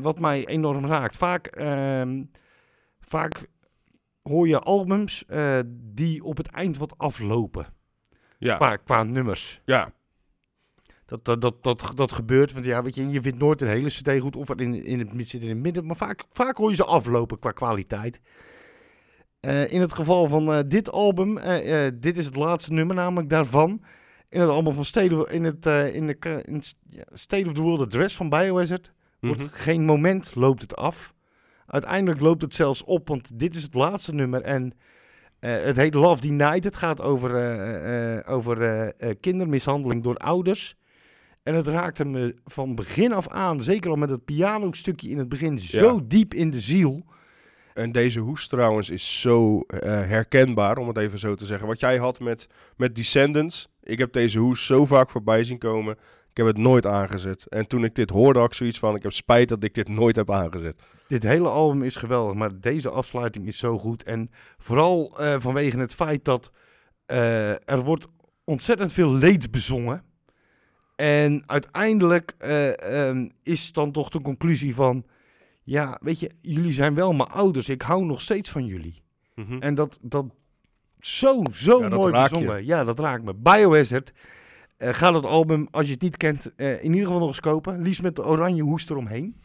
wat 0.00 0.18
mij 0.18 0.46
enorm 0.46 0.86
raakt. 0.86 1.16
Vaak, 1.16 1.46
ehm, 1.46 2.22
vaak 3.00 3.46
hoor 4.22 4.48
je 4.48 4.58
albums 4.58 5.24
eh, 5.26 5.58
die 5.74 6.24
op 6.24 6.36
het 6.36 6.46
eind 6.46 6.76
wat 6.78 6.98
aflopen. 6.98 7.66
Ja, 8.38 8.56
Qua, 8.56 8.76
qua 8.76 9.02
nummers. 9.02 9.60
ja. 9.64 9.92
Dat, 11.06 11.24
dat, 11.24 11.40
dat, 11.40 11.62
dat, 11.62 11.92
dat 11.94 12.12
gebeurt, 12.12 12.52
want 12.52 12.64
ja, 12.64 12.82
weet 12.82 12.94
je, 12.94 13.08
je 13.10 13.20
vindt 13.20 13.38
nooit 13.38 13.60
een 13.62 13.68
hele 13.68 13.88
cd 13.88 14.20
goed 14.20 14.36
of 14.36 14.48
wat 14.48 14.60
in, 14.60 14.84
in 14.84 14.98
het 14.98 15.28
zit 15.28 15.42
in 15.42 15.48
het 15.48 15.58
midden, 15.58 15.86
maar 15.86 15.96
vaak, 15.96 16.24
vaak 16.30 16.56
hoor 16.56 16.68
je 16.70 16.76
ze 16.76 16.84
aflopen 16.84 17.38
qua 17.38 17.50
kwaliteit. 17.50 18.20
Eh, 19.40 19.72
in 19.72 19.80
het 19.80 19.92
geval 19.92 20.26
van 20.26 20.52
eh, 20.52 20.58
dit 20.66 20.90
album, 20.90 21.34
dit 21.94 22.16
is 22.16 22.26
het 22.26 22.36
laatste 22.36 22.72
nummer 22.72 22.96
namelijk 22.96 23.28
daarvan. 23.28 23.82
In 24.28 24.40
het 24.40 24.50
album 24.50 24.74
van 24.74 24.84
State 24.84 25.16
of, 25.16 25.30
in 25.30 25.44
het, 25.44 25.66
in 25.66 26.06
de, 26.06 26.42
in 26.44 26.62
State 27.12 27.46
of 27.48 27.52
the 27.54 27.62
World 27.62 27.80
Address 27.80 28.16
van 28.16 28.28
Biohazard 28.28 28.92
wordt 29.20 29.40
Mhm. 29.42 29.50
geen 29.50 29.84
moment 29.84 30.34
loopt 30.34 30.62
het 30.62 30.76
af. 30.76 31.14
Uiteindelijk 31.66 32.20
loopt 32.20 32.42
het 32.42 32.54
zelfs 32.54 32.84
op, 32.84 33.08
want 33.08 33.38
dit 33.38 33.56
is 33.56 33.62
het 33.62 33.74
laatste 33.74 34.14
nummer 34.14 34.42
en 34.42 34.74
eh, 35.42 35.62
het 35.62 35.76
heet 35.76 35.94
Love 35.94 36.20
Denied. 36.20 36.64
Het 36.64 36.76
gaat 36.76 37.00
over, 37.00 37.36
eh, 37.36 38.16
eh, 38.16 38.30
over 38.30 38.92
kindermishandeling 39.20 40.02
door 40.02 40.16
ouders. 40.16 40.76
En 41.42 41.54
het 41.54 41.66
raakte 41.66 42.04
me 42.04 42.34
van 42.44 42.74
begin 42.74 43.12
af 43.12 43.28
aan, 43.28 43.60
zeker 43.60 43.90
al 43.90 43.96
met 43.96 44.08
het 44.08 44.24
pianostukje 44.24 45.08
in 45.08 45.18
het 45.18 45.28
begin, 45.28 45.58
zo 45.58 46.06
diep 46.06 46.34
in 46.34 46.50
de 46.50 46.60
ziel. 46.60 47.04
En 47.74 47.92
deze 47.92 48.20
hoes 48.20 48.48
trouwens 48.48 48.90
is 48.90 49.20
zo 49.20 49.62
herkenbaar, 50.06 50.78
om 50.78 50.88
het 50.88 50.96
even 50.96 51.18
zo 51.18 51.34
te 51.34 51.46
zeggen. 51.46 51.68
Wat 51.68 51.80
jij 51.80 51.96
had 51.96 52.20
met, 52.20 52.46
met 52.76 52.96
Descendants. 52.96 53.68
Ik 53.82 53.98
heb 53.98 54.12
deze 54.12 54.38
hoes 54.38 54.66
zo 54.66 54.86
vaak 54.86 55.10
voorbij 55.10 55.44
zien 55.44 55.58
komen. 55.58 55.92
Ik 56.30 56.36
heb 56.36 56.46
het 56.46 56.58
nooit 56.58 56.86
aangezet. 56.86 57.48
En 57.48 57.66
toen 57.66 57.84
ik 57.84 57.94
dit 57.94 58.10
hoorde, 58.10 58.38
had 58.38 58.48
ik 58.48 58.54
zoiets 58.54 58.78
van... 58.78 58.94
Ik 58.94 59.02
heb 59.02 59.12
spijt 59.12 59.48
dat 59.48 59.64
ik 59.64 59.74
dit 59.74 59.88
nooit 59.88 60.16
heb 60.16 60.30
aangezet. 60.30 60.82
Dit 61.12 61.22
hele 61.22 61.48
album 61.48 61.82
is 61.82 61.96
geweldig, 61.96 62.34
maar 62.34 62.60
deze 62.60 62.90
afsluiting 62.90 63.46
is 63.46 63.58
zo 63.58 63.78
goed. 63.78 64.02
En 64.02 64.30
vooral 64.58 65.18
eh, 65.18 65.34
vanwege 65.38 65.78
het 65.78 65.94
feit 65.94 66.24
dat 66.24 66.50
eh, 67.06 67.50
er 67.50 67.82
wordt 67.82 68.06
ontzettend 68.44 68.92
veel 68.92 69.12
leed 69.12 69.50
bezongen. 69.50 70.02
En 70.96 71.42
uiteindelijk 71.46 72.34
eh, 72.38 73.08
ehm, 73.08 73.28
is 73.42 73.72
dan 73.72 73.92
toch 73.92 74.08
de 74.08 74.20
conclusie 74.20 74.74
van... 74.74 75.04
Ja, 75.62 75.98
weet 76.00 76.20
je, 76.20 76.30
jullie 76.40 76.72
zijn 76.72 76.94
wel 76.94 77.12
mijn 77.12 77.28
ouders. 77.28 77.68
Ik 77.68 77.82
hou 77.82 78.04
nog 78.04 78.20
steeds 78.20 78.50
van 78.50 78.66
jullie. 78.66 79.02
Mhm. 79.34 79.58
En 79.60 79.74
dat, 79.74 79.98
dat 80.02 80.24
zo, 81.00 81.42
zo 81.52 81.80
Ja, 81.80 81.88
mooi 81.88 82.12
bezongen. 82.12 82.64
Ja, 82.64 82.84
dat 82.84 82.98
raakt 82.98 83.24
me. 83.24 83.34
Biohazard. 83.34 84.12
eh 84.76 84.94
ga 84.94 85.10
dat 85.10 85.24
album, 85.24 85.68
als 85.70 85.86
je 85.86 85.92
het 85.92 86.02
niet 86.02 86.16
kent, 86.16 86.52
in 86.56 86.84
ieder 86.84 87.04
geval 87.04 87.18
nog 87.18 87.28
eens 87.28 87.40
kopen. 87.40 87.82
Liefst 87.82 88.02
met 88.02 88.16
de 88.16 88.24
oranje 88.24 88.62
hoes 88.62 88.88
eromheen. 88.88 89.36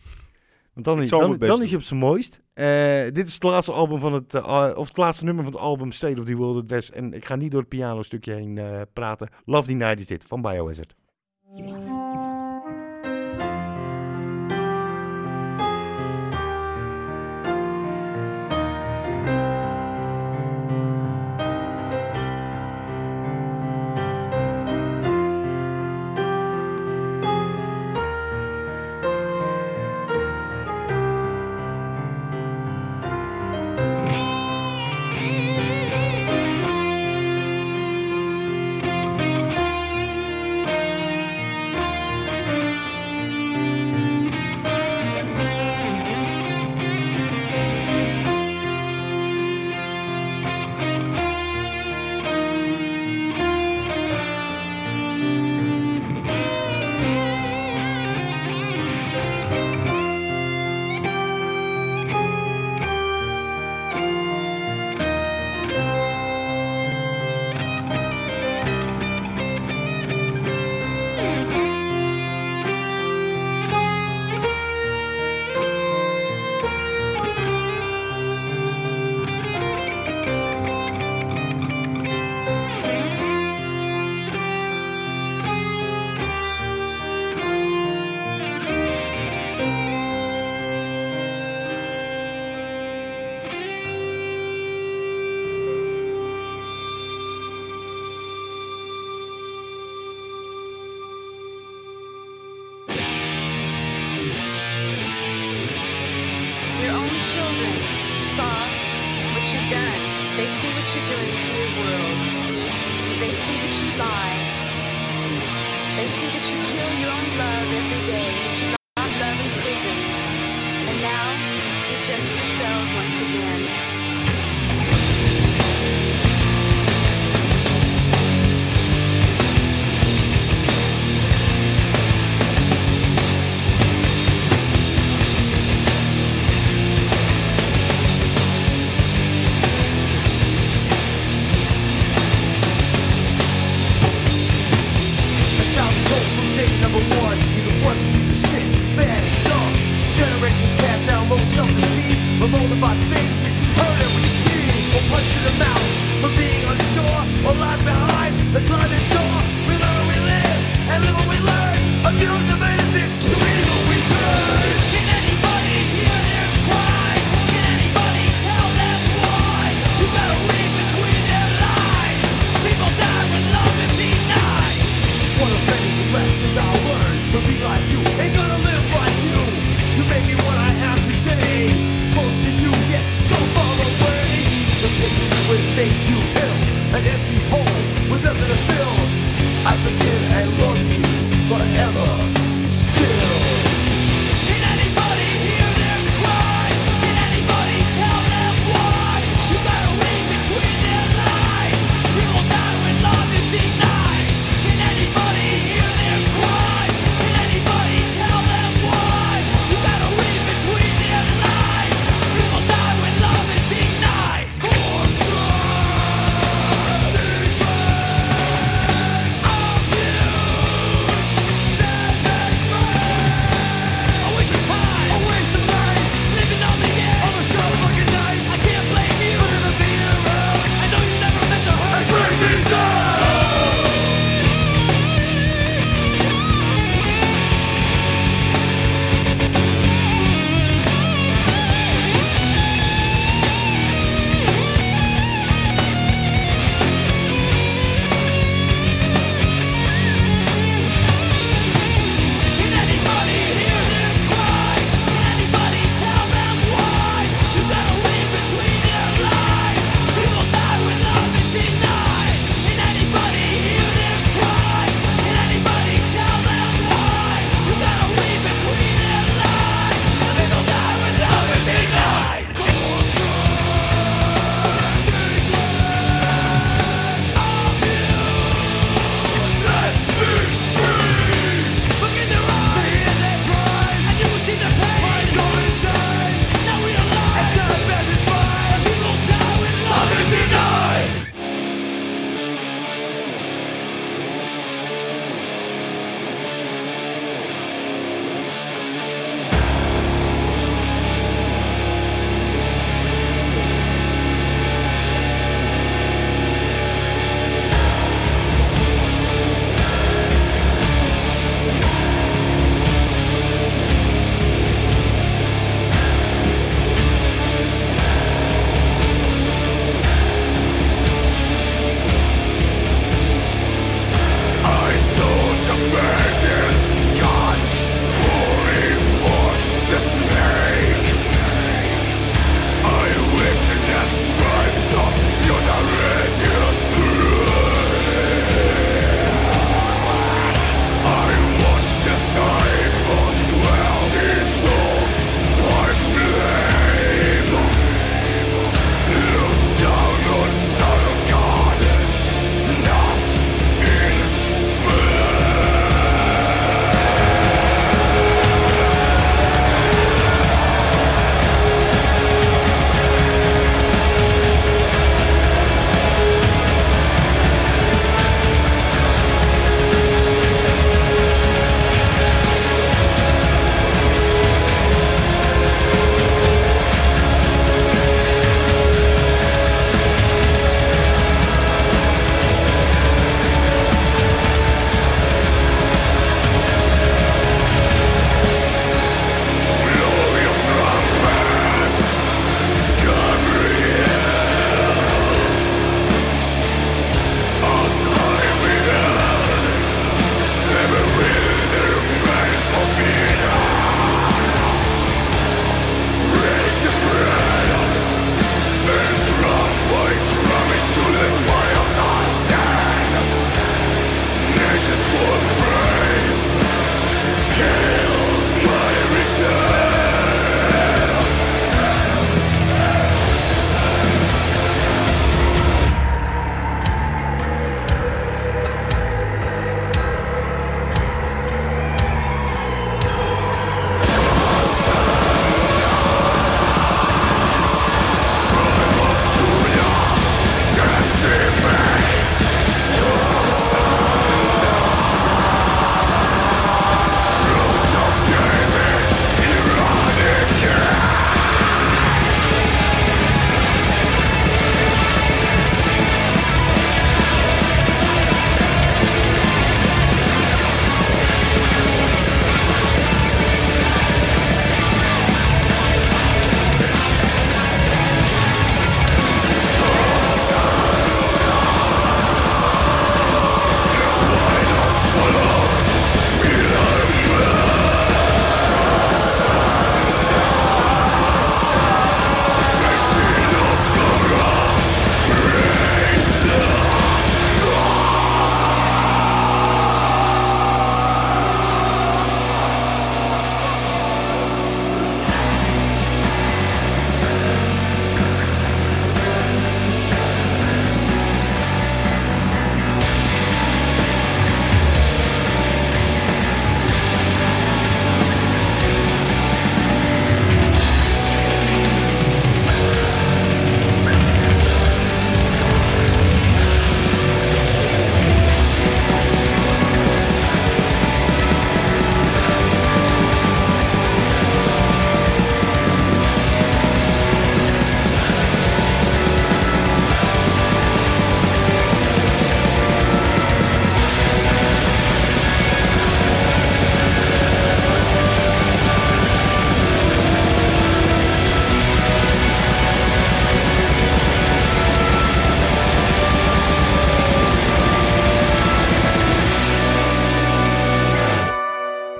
Want 0.77 0.89
dan 0.89 1.01
is, 1.01 1.09
dan, 1.09 1.37
dan 1.37 1.61
is 1.61 1.69
je 1.69 1.75
op 1.75 1.81
zijn 1.81 1.99
mooist. 1.99 2.41
Eh, 2.53 3.03
dit 3.13 3.27
is 3.27 3.33
het 3.33 3.43
laatste 3.43 3.71
album 3.71 3.99
van 3.99 4.13
het, 4.13 4.33
eh, 4.33 4.71
of 4.75 4.87
het 4.87 4.97
laatste 4.97 5.23
nummer 5.23 5.43
van 5.43 5.53
het 5.53 5.61
album 5.61 5.91
State 5.91 6.19
of 6.19 6.25
the 6.25 6.35
World 6.35 6.63
Address. 6.63 6.91
En 6.91 7.13
ik 7.13 7.25
ga 7.25 7.35
niet 7.35 7.51
door 7.51 7.59
het 7.59 7.69
piano 7.69 8.01
stukje 8.01 8.33
heen 8.33 8.57
eh, 8.57 8.81
praten. 8.93 9.29
Love 9.45 9.67
Denied 9.67 9.99
is 9.99 10.07
dit, 10.07 10.25
van 10.27 10.41
Biohazard. 10.41 10.95
Your 11.55 11.86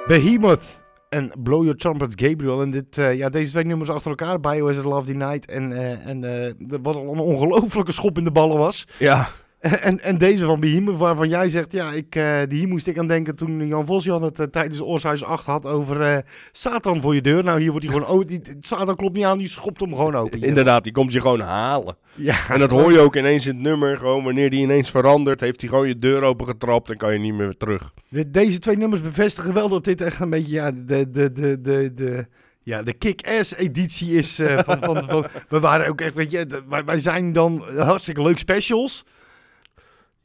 Behemoth 0.08 0.80
en 1.10 1.32
Blow 1.44 1.62
Your 1.64 1.78
Trumpet 1.78 2.22
Gabriel. 2.22 2.62
En 2.62 2.72
dit, 2.72 2.98
eh, 2.98 3.18
ja, 3.18 3.30
deze 3.30 3.52
twee 3.52 3.64
nummers 3.64 3.90
achter 3.90 4.10
elkaar, 4.10 4.40
Biohazard 4.40 4.86
Love 4.86 5.06
the 5.06 5.14
Night. 5.14 5.46
En, 5.46 5.72
eh, 5.72 6.08
en 6.08 6.24
eh, 6.24 6.54
wat 6.82 6.96
een 6.96 7.08
ongelofelijke 7.08 7.92
schop 7.92 8.18
in 8.18 8.24
de 8.24 8.32
ballen 8.32 8.58
was. 8.58 8.88
Ja, 9.00 9.28
En, 9.88 10.04
en 10.04 10.18
deze 10.18 10.46
van 10.46 10.60
Behemoth, 10.60 10.98
waarvan 10.98 11.30
jij 11.30 11.50
zegt, 11.50 11.72
ja, 11.72 11.92
ik, 11.92 12.16
eh, 12.16 12.40
die 12.48 12.60
hier 12.60 12.68
moest 12.68 12.88
ik 12.88 12.98
aan 12.98 13.08
denken 13.08 13.36
toen 13.36 13.68
Jan 13.68 13.86
Vosjan 13.86 14.24
het 14.24 14.40
eh, 14.40 14.46
tijdens 14.46 14.82
Oorsuis 14.82 15.24
8 15.24 15.46
had 15.46 15.66
over 15.66 16.02
eh, 16.02 16.18
Satan 16.52 17.02
voor 17.02 17.16
je 17.16 17.22
deur. 17.22 17.44
Nou, 17.44 17.60
hier 17.62 17.72
wordt 17.72 17.86
hij 17.86 17.94
gewoon, 17.94 18.10
oh, 18.10 18.28
die, 18.28 18.42
Satan 18.60 18.96
klopt 18.96 19.16
niet 19.16 19.24
aan, 19.26 19.38
die 19.38 19.48
schopt 19.48 19.80
hem 19.80 19.96
gewoon 19.96 20.16
open. 20.16 20.38
hier. 20.40 20.48
inderdaad, 20.48 20.84
die 20.84 20.94
komt 20.94 21.14
je 21.14 21.22
gewoon 21.22 21.40
halen. 21.40 21.96
Ja, 22.16 22.36
En 22.50 22.60
dat 22.60 22.72
hoor 22.72 22.92
je 22.92 23.00
ook 23.00 23.16
ineens 23.16 23.46
in 23.46 23.54
het 23.54 23.64
nummer. 23.64 23.98
Gewoon 23.98 24.24
wanneer 24.24 24.50
die 24.50 24.62
ineens 24.62 24.90
verandert, 24.92 25.40
heeft 25.40 25.62
hij 25.62 25.70
gewoon 25.70 25.88
je 25.88 26.00
deur 26.00 26.22
opengetrapt 26.24 26.90
en 26.90 26.98
kan 26.98 27.14
je 27.14 27.20
niet 27.20 27.34
meer 27.34 27.58
terug. 27.58 27.94
De- 28.10 28.32
deze 28.32 28.60
twee 28.60 28.78
nummers 28.78 29.02
bevestigen 29.02 29.54
wel 29.54 29.70
dat 29.70 29.84
dit 29.84 30.02
echt 30.02 30.20
een 30.20 30.30
beetje 30.30 30.54
ja, 30.54 30.72
de, 30.72 31.10
de, 31.12 31.32
de, 31.32 31.62
de, 31.62 31.92
de, 31.96 32.26
ja, 32.64 32.84
de 32.84 32.94
kick-ass 32.94 33.56
editie 33.56 34.12
is. 34.18 34.40
van, 34.44 34.78
van, 34.82 35.04
van, 35.10 35.26
we 35.50 35.60
waren 35.60 35.88
ook 35.88 36.02
echt, 36.02 36.14
weet 36.14 36.32
je, 36.32 36.48
wij, 36.70 36.86
wij 36.86 37.00
zijn 37.00 37.34
dan 37.34 37.64
hartstikke 37.78 38.22
leuk 38.22 38.38
specials. 38.38 39.04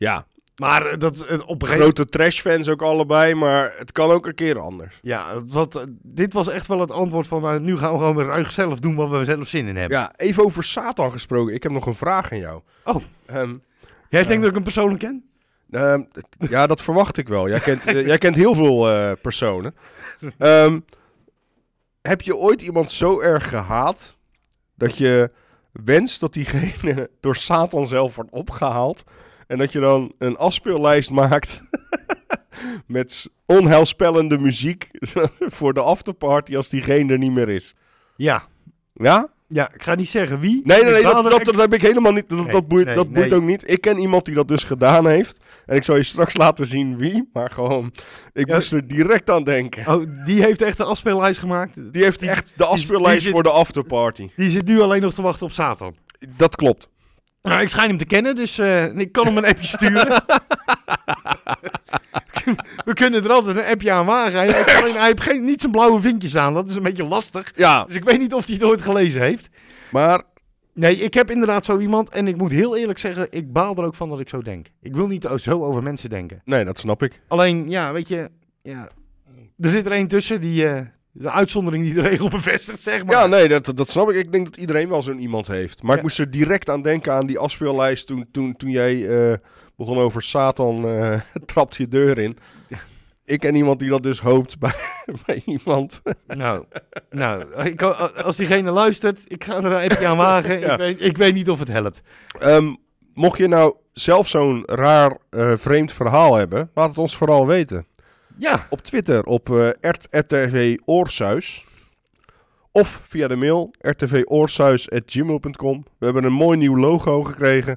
Ja, 0.02 0.26
Maar 0.56 0.86
eh, 0.86 0.98
dat 0.98 1.18
eh, 1.18 1.40
op 1.46 1.62
een 1.62 1.68
gegeven 1.68 1.82
grote 1.82 2.06
trash-fans 2.06 2.68
ook 2.68 2.82
allebei, 2.82 3.34
maar 3.34 3.74
het 3.76 3.92
kan 3.92 4.10
ook 4.10 4.26
een 4.26 4.34
keer 4.34 4.58
anders. 4.58 4.98
Ja, 5.02 5.44
wat, 5.44 5.76
eh, 5.76 5.82
dit 6.02 6.32
was 6.32 6.48
echt 6.48 6.66
wel 6.66 6.80
het 6.80 6.90
antwoord 6.90 7.26
van 7.26 7.42
nou, 7.42 7.60
nu 7.60 7.78
gaan 7.78 7.92
we 7.92 7.98
gewoon 7.98 8.16
weer 8.16 8.26
ruig 8.26 8.50
zelf 8.50 8.78
doen 8.78 8.94
wat 8.94 9.10
we 9.10 9.24
zelf 9.24 9.48
zin 9.48 9.66
in 9.66 9.76
hebben. 9.76 9.98
Ja, 9.98 10.12
even 10.16 10.44
over 10.44 10.64
Satan 10.64 11.12
gesproken. 11.12 11.54
Ik 11.54 11.62
heb 11.62 11.72
nog 11.72 11.86
een 11.86 11.94
vraag 11.94 12.32
aan 12.32 12.38
jou. 12.38 12.60
Oh. 12.84 13.02
Ehm, 13.26 13.54
Jij 14.08 14.22
denkt 14.22 14.38
dat 14.40 14.48
ik 14.48 14.54
hem 14.54 14.62
persoonlijk 14.62 15.00
ken? 15.00 15.24
Ehm, 15.70 16.02
ja, 16.38 16.66
dat 16.66 16.82
verwacht 16.82 17.16
ik 17.16 17.28
wel. 17.28 17.48
Jij 17.48 17.60
kent, 17.60 17.86
eh, 17.86 18.06
jij 18.06 18.18
kent 18.18 18.34
heel 18.34 18.54
veel 18.54 18.90
eh, 18.90 19.12
personen. 19.22 19.74
Ehm, 20.38 20.80
heb 22.02 22.20
je 22.20 22.36
ooit 22.36 22.62
iemand 22.62 22.92
zo 22.92 23.20
erg 23.20 23.48
gehaat 23.48 24.16
dat 24.74 24.98
je 24.98 25.30
wenst 25.72 26.20
dat 26.20 26.32
diegene 26.32 27.10
door 27.20 27.36
Satan 27.36 27.86
zelf 27.86 28.16
wordt 28.16 28.30
opgehaald 28.30 29.02
en 29.52 29.58
dat 29.58 29.72
je 29.72 29.80
dan 29.80 30.12
een 30.18 30.36
afspeellijst 30.36 31.10
maakt 31.10 31.62
met 32.86 33.30
onheilspellende 33.46 34.38
muziek 34.38 34.88
voor 35.56 35.74
de 35.74 35.80
afterparty 35.80 36.56
als 36.56 36.68
diegene 36.68 37.12
er 37.12 37.18
niet 37.18 37.32
meer 37.32 37.48
is? 37.48 37.74
Ja. 38.16 38.42
Ja? 38.94 39.28
Ja, 39.48 39.72
ik 39.74 39.82
ga 39.82 39.94
niet 39.94 40.08
zeggen 40.08 40.38
wie. 40.38 40.60
Nee, 40.64 40.82
nee, 40.82 40.92
nee, 40.92 41.02
dat, 41.02 41.30
dat, 41.30 41.44
dat 41.44 41.56
heb 41.56 41.72
ik 41.74 41.82
helemaal 41.82 42.12
niet. 42.12 42.28
Dat, 42.28 42.38
Nee, 42.38 42.52
dat 42.52 42.68
boeit, 42.68 42.86
nee, 42.86 42.94
dat 42.94 43.12
boeit 43.12 43.28
nee. 43.30 43.38
ook 43.38 43.44
niet. 43.44 43.70
Ik 43.70 43.80
ken 43.80 43.98
iemand 43.98 44.24
die 44.24 44.34
dat 44.34 44.48
dus 44.48 44.64
gedaan 44.64 45.06
heeft. 45.06 45.44
En 45.66 45.76
ik 45.76 45.82
zal 45.82 45.96
je 45.96 46.02
straks 46.02 46.36
laten 46.36 46.66
zien 46.66 46.98
wie. 46.98 47.28
Maar 47.32 47.50
gewoon, 47.50 47.92
ik 48.32 48.46
Ja. 48.48 48.54
moest 48.54 48.72
er 48.72 48.86
direct 48.86 49.30
aan 49.30 49.44
denken. 49.44 49.94
Oh, 49.94 50.06
die 50.26 50.42
heeft 50.42 50.62
echt 50.62 50.76
de 50.76 50.84
afspeellijst 50.84 51.40
gemaakt. 51.40 51.92
Die 51.92 52.02
heeft 52.02 52.22
echt 52.22 52.52
de 52.56 52.64
afspeellijst 52.64 53.22
die 53.22 53.32
voor 53.32 53.42
de 53.42 53.50
afterparty. 53.50 54.28
Die 54.36 54.50
zit 54.50 54.64
nu 54.64 54.80
alleen 54.80 55.00
nog 55.00 55.14
te 55.14 55.22
wachten 55.22 55.46
op 55.46 55.52
Satan. 55.52 55.94
Dat 56.36 56.56
klopt. 56.56 56.88
Nou, 57.42 57.60
ik 57.60 57.68
schijn 57.68 57.88
hem 57.88 57.98
te 57.98 58.04
kennen, 58.04 58.34
dus 58.34 58.58
eh, 58.58 58.96
ik 58.96 59.12
kan 59.12 59.26
hem 59.26 59.36
een 59.36 59.44
appje 59.46 59.66
sturen. 59.66 60.06
We 62.84 62.94
kunnen 62.94 63.24
er 63.24 63.30
altijd 63.32 63.56
een 63.56 63.64
appje 63.64 63.92
aan 63.92 64.06
wagen. 64.06 64.38
Hij, 64.38 64.52
heeft 64.52 64.74
alleen- 64.74 64.96
hij 64.96 65.06
heeft 65.06 65.20
geen, 65.22 65.44
niet 65.44 65.60
zijn 65.60 65.72
blauwe 65.72 66.00
vinkjes 66.00 66.36
aan, 66.36 66.54
dat 66.54 66.70
is 66.70 66.76
een 66.76 66.82
beetje 66.82 67.04
lastig. 67.04 67.52
Ja, 67.56 67.84
Dus 67.84 67.94
ik 67.94 68.04
weet 68.04 68.18
niet 68.18 68.34
of 68.34 68.46
hij 68.46 68.54
het 68.54 68.64
ooit 68.64 68.80
gelezen 68.80 69.20
heeft. 69.20 69.48
maar 69.90 70.22
Nee, 70.74 70.96
ik 70.96 71.14
heb 71.14 71.30
inderdaad 71.30 71.64
zo 71.64 71.78
iemand. 71.78 72.10
En 72.10 72.26
ik 72.26 72.36
moet 72.36 72.50
heel 72.50 72.76
eerlijk 72.76 72.98
zeggen, 72.98 73.26
ik 73.30 73.52
baal 73.52 73.76
er 73.76 73.84
ook 73.84 73.94
van 73.94 74.08
dat 74.08 74.20
ik 74.20 74.28
zo 74.28 74.42
denk. 74.42 74.66
Ik 74.80 74.94
wil 74.94 75.06
niet 75.06 75.28
zo 75.36 75.64
over 75.64 75.82
mensen 75.82 76.10
denken. 76.10 76.40
nee, 76.44 76.64
dat 76.64 76.78
snap 76.78 77.02
ik. 77.02 77.20
Alleen, 77.28 77.70
ja, 77.70 77.92
weet 77.92 78.08
je, 78.08 78.30
ja, 78.62 78.88
er 79.58 79.68
zit 79.68 79.86
er 79.86 79.92
één 79.92 80.08
tussen 80.08 80.40
die 80.40 80.68
eh, 80.68 80.80
de 81.12 81.30
uitzondering 81.30 81.84
die 81.84 81.94
de 81.94 82.00
regel 82.00 82.28
bevestigt, 82.28 82.80
zeg 82.80 83.04
maar. 83.04 83.14
Ja, 83.14 83.26
nee, 83.26 83.48
dat, 83.48 83.76
dat 83.76 83.88
snap 83.90 84.10
ik. 84.10 84.16
Ik 84.16 84.32
denk 84.32 84.44
dat 84.44 84.56
iedereen 84.56 84.88
wel 84.88 85.02
zo'n 85.02 85.18
iemand 85.18 85.46
heeft. 85.46 85.82
Maar 85.82 85.90
Ja. 85.90 85.96
ik 85.96 86.02
moest 86.02 86.18
er 86.18 86.30
direct 86.30 86.68
aan 86.70 86.82
denken 86.82 87.12
aan 87.12 87.26
die 87.26 87.38
afspeellijst 87.38 88.06
toen, 88.06 88.26
toen, 88.32 88.56
toen 88.56 88.70
jij 88.70 89.08
eh, 89.30 89.36
begon 89.76 89.98
over 89.98 90.22
Satan, 90.22 90.88
eh 90.88 91.20
trapt 91.46 91.76
je 91.76 91.88
deur 91.88 92.18
in. 92.18 92.38
Ik 93.24 93.40
ken 93.40 93.54
iemand 93.54 93.78
die 93.78 93.90
dat 93.90 94.02
dus 94.02 94.20
hoopt 94.20 94.58
bij, 94.58 94.72
bij 95.26 95.42
iemand. 95.46 96.02
Nou, 96.26 96.64
nou 97.10 97.44
ik, 97.64 97.82
als 97.82 98.36
diegene 98.36 98.70
luistert, 98.70 99.20
ik 99.26 99.44
ga 99.44 99.62
er 99.62 99.90
appje 99.90 100.06
aan 100.06 100.16
wagen. 100.16 100.60
Ja. 100.60 100.72
ik, 100.72 100.78
weet, 100.78 101.00
ik 101.00 101.16
weet 101.16 101.34
niet 101.34 101.48
of 101.50 101.58
het 101.58 101.68
helpt. 101.68 102.00
Ehm, 102.38 102.74
mocht 103.14 103.38
je 103.38 103.46
nou 103.48 103.74
zelf 103.92 104.28
zo'n 104.28 104.62
raar, 104.66 105.18
eh, 105.30 105.52
vreemd 105.56 105.92
verhaal 105.92 106.34
hebben, 106.34 106.70
laat 106.74 106.88
het 106.88 106.98
ons 106.98 107.16
vooral 107.16 107.46
weten. 107.46 107.86
Ja, 108.38 108.66
Op 108.70 108.80
Twitter 108.80 109.24
op 109.24 109.50
eh 109.50 109.68
RTV 110.10 110.76
Oorsuis. 110.84 111.66
Of 112.72 112.88
via 112.88 113.28
de 113.28 113.36
mail 113.36 113.70
rtvoorsuis.gmail.com. 113.80 115.84
We 115.98 116.04
hebben 116.04 116.24
een 116.24 116.32
mooi 116.32 116.58
nieuw 116.58 116.76
logo 116.76 117.22
gekregen. 117.22 117.76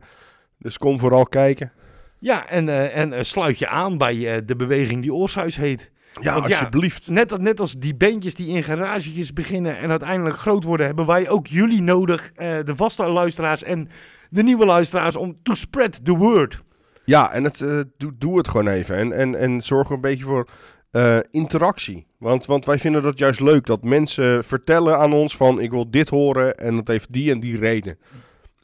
Dus 0.60 0.78
kom 0.78 1.00
vooral 1.00 1.26
kijken. 1.26 1.72
ja 2.20 2.48
en, 2.48 2.70
eh, 2.70 2.98
en 2.98 3.14
eh, 3.14 3.24
sluit 3.24 3.60
je 3.60 3.68
aan 3.68 3.98
bij 3.98 4.46
de 4.46 4.56
beweging 4.56 5.02
die 5.02 5.14
Oorshuis 5.14 5.56
heet. 5.56 5.92
Ja, 6.22 6.34
Want 6.34 6.48
ja, 6.48 6.52
alsjeblieft. 6.52 7.10
Net, 7.10 7.42
net 7.42 7.60
als 7.60 7.74
die 7.74 7.96
bandjes 7.96 8.36
die 8.36 8.48
in 8.48 8.64
garagetjes 8.64 9.34
beginnen 9.34 9.78
en 9.78 9.90
uiteindelijk 9.90 10.36
groot 10.36 10.64
worden, 10.64 10.86
hebben 10.86 11.06
wij 11.06 11.30
ook 11.30 11.48
jullie 11.48 11.82
nodig, 11.82 12.32
de 12.34 12.76
vaste 12.76 13.08
luisteraars 13.08 13.64
en 13.64 13.90
de 14.30 14.44
nieuwe 14.44 14.66
luisteraars, 14.66 15.16
om 15.16 15.38
to 15.44 15.56
spread 15.56 16.06
the 16.06 16.16
word. 16.16 16.62
Ja, 17.06 17.32
en 17.32 17.44
het, 17.44 17.62
eh, 17.62 17.80
doe, 17.98 18.12
doe 18.18 18.38
het 18.38 18.48
gewoon 18.48 18.68
even. 18.68 18.96
En, 18.98 19.12
en, 19.12 19.36
en 19.40 19.62
zorg 19.62 19.90
een 19.90 20.02
beetje 20.02 20.24
voor 20.26 20.48
eh, 20.92 21.18
interactie. 21.32 22.08
Want, 22.18 22.46
want 22.46 22.66
wij 22.66 22.80
vinden 22.80 23.04
dat 23.04 23.20
juist 23.20 23.40
leuk. 23.40 23.66
Dat 23.66 23.84
mensen 23.84 24.44
vertellen 24.44 24.98
aan 25.00 25.14
ons 25.14 25.36
van 25.36 25.60
ik 25.62 25.72
wil 25.72 25.90
dit 25.92 26.10
horen 26.10 26.58
en 26.58 26.76
dat 26.76 26.88
heeft 26.88 27.14
die 27.14 27.32
en 27.32 27.40
die 27.40 27.58
reden. 27.58 28.00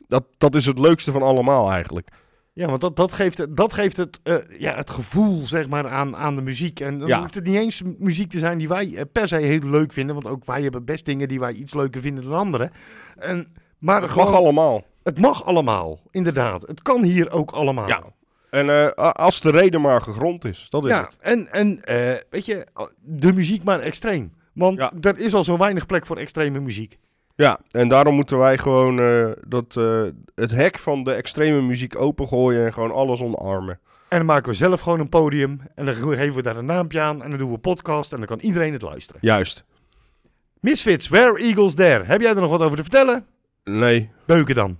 Dat, 0.08 0.24
dat 0.38 0.56
is 0.56 0.66
het 0.66 0.80
leukste 0.80 1.12
van 1.12 1.22
allemaal 1.22 1.72
eigenlijk. 1.72 2.08
Ja, 2.54 2.68
want 2.68 2.82
dat, 2.82 2.96
dat 2.96 3.12
geeft, 3.12 3.38
het- 3.38 3.58
dat 3.58 3.74
geeft 3.74 3.98
het, 3.98 4.20
eh, 4.24 4.36
ja, 4.58 4.76
het 4.76 4.89
gevoel 4.89 5.46
zeg 5.46 5.68
maar, 5.68 5.89
aan, 5.89 6.16
aan 6.16 6.36
de 6.36 6.42
muziek. 6.42 6.80
En 6.80 7.00
dan 7.00 7.08
Ja. 7.08 7.20
hoeft 7.20 7.36
het 7.36 7.44
niet 7.44 7.56
eens 7.56 7.82
muziek 7.98 8.30
te 8.32 8.39
zijn 8.39 8.58
die 8.58 8.68
wij 8.68 9.06
per 9.12 9.28
se 9.28 9.36
heel 9.38 9.60
leuk 9.64 9.94
vinden. 9.94 10.16
Want 10.16 10.28
ook 10.28 10.46
wij 10.46 10.62
hebben 10.62 10.86
best 10.86 11.06
dingen 11.06 11.28
die 11.28 11.39
wij 11.39 11.54
iets 11.54 11.74
leuker 11.74 12.02
vinden 12.02 12.24
dan 12.24 12.34
anderen. 12.34 12.72
En, 13.18 13.54
maar 13.80 14.02
Het 14.02 14.12
gewoon, 14.12 14.28
mag 14.32 14.36
allemaal. 14.39 14.84
het 15.04 15.20
mag 15.20 15.46
allemaal, 15.46 16.00
inderdaad. 16.12 16.62
Het 16.68 16.82
kan 16.82 17.04
hier 17.04 17.32
ook 17.32 17.52
allemaal. 17.52 17.88
Ja. 17.88 18.04
En 18.52 18.70
eh, 18.70 19.12
als 19.12 19.41
de 19.41 19.52
reden 19.52 19.82
maar 19.82 20.02
gegrond 20.02 20.45
is, 20.45 20.68
dat 20.70 20.84
is 20.86 20.89
Ja, 20.89 21.02
het. 21.02 21.18
en, 21.20 21.52
en 21.52 21.84
eh, 21.84 22.22
weet 22.30 22.45
je, 22.45 22.68
de 23.02 23.34
muziek 23.34 23.64
maar 23.64 23.80
extreem. 23.80 24.34
Want 24.54 24.80
Ja. 24.80 24.91
er 25.02 25.20
is 25.20 25.34
al 25.34 25.43
zo 25.43 25.58
weinig 25.58 25.86
plek 25.86 26.06
voor 26.06 26.18
extreme 26.18 26.60
muziek. 26.60 26.97
Ja, 27.36 27.60
en 27.72 27.88
daarom 27.88 28.16
moeten 28.16 28.38
wij 28.38 28.58
gewoon 28.58 28.99
eh, 28.99 29.30
dat, 29.47 29.74
het 30.36 30.52
hek 30.52 30.78
van 30.80 31.04
de 31.04 31.14
extreme 31.14 31.62
muziek 31.62 31.99
opengooien 31.99 32.66
en 32.66 32.74
gewoon 32.74 32.91
alles 32.91 33.22
omarmen. 33.22 33.80
En 34.08 34.18
dan 34.18 34.26
maken 34.26 34.49
we 34.49 34.56
zelf 34.56 34.82
gewoon 34.82 34.99
een 34.99 35.10
podium. 35.10 35.62
En 35.76 35.86
dan 35.86 35.95
geven 35.95 36.34
we 36.36 36.41
daar 36.41 36.56
een 36.58 36.66
naampje 36.66 36.99
aan. 37.02 37.24
En 37.24 37.30
dan 37.30 37.39
doen 37.39 37.52
we 37.52 37.58
podcast. 37.58 38.12
En 38.12 38.18
dan 38.18 38.28
kan 38.28 38.39
iedereen 38.39 38.74
het 38.74 38.82
luisteren. 38.82 39.22
Juist. 39.24 39.64
Misfits, 40.60 41.08
Where 41.08 41.38
Eagles 41.39 41.74
There. 41.76 42.04
Heb 42.04 42.22
jij 42.22 42.30
er 42.30 42.41
nog 42.41 42.49
wat 42.49 42.62
over 42.62 42.76
te 42.78 42.82
vertellen? 42.84 43.26
Nee. 43.64 44.10
Beuken 44.26 44.56
dan. 44.56 44.78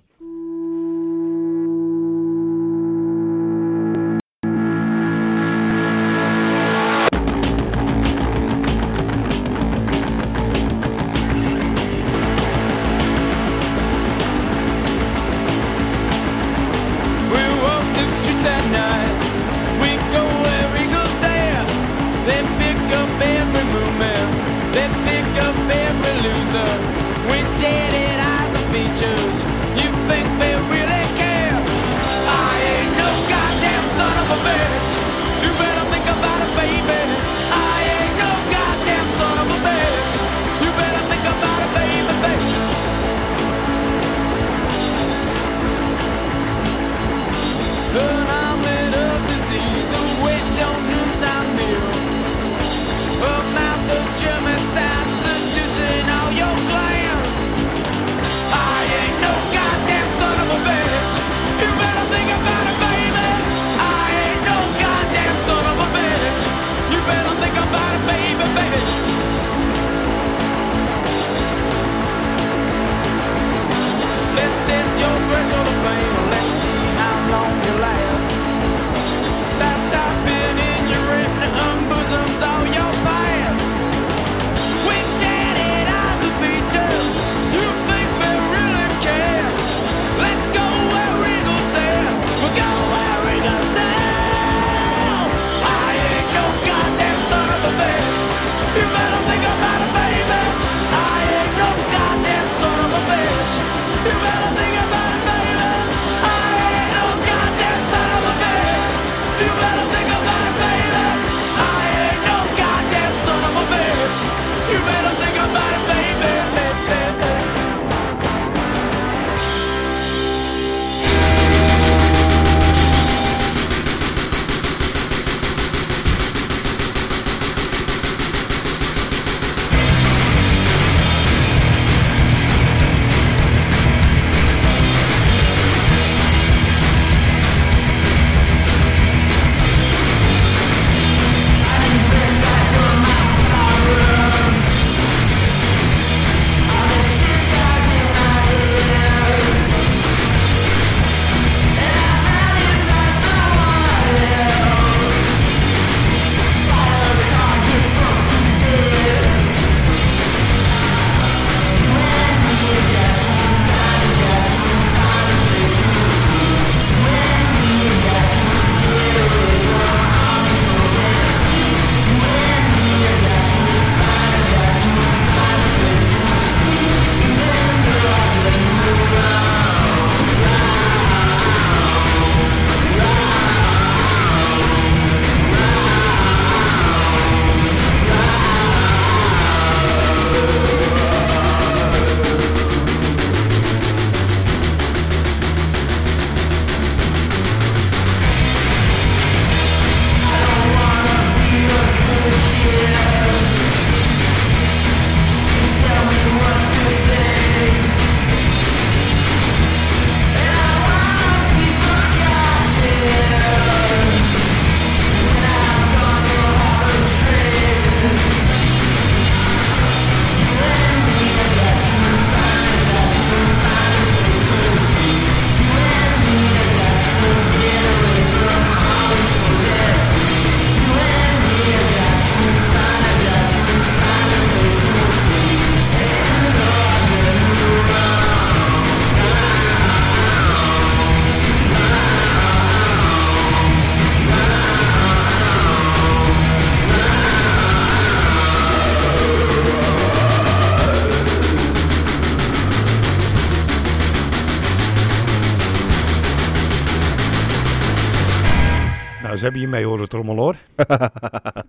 Hoor. 260.98 261.10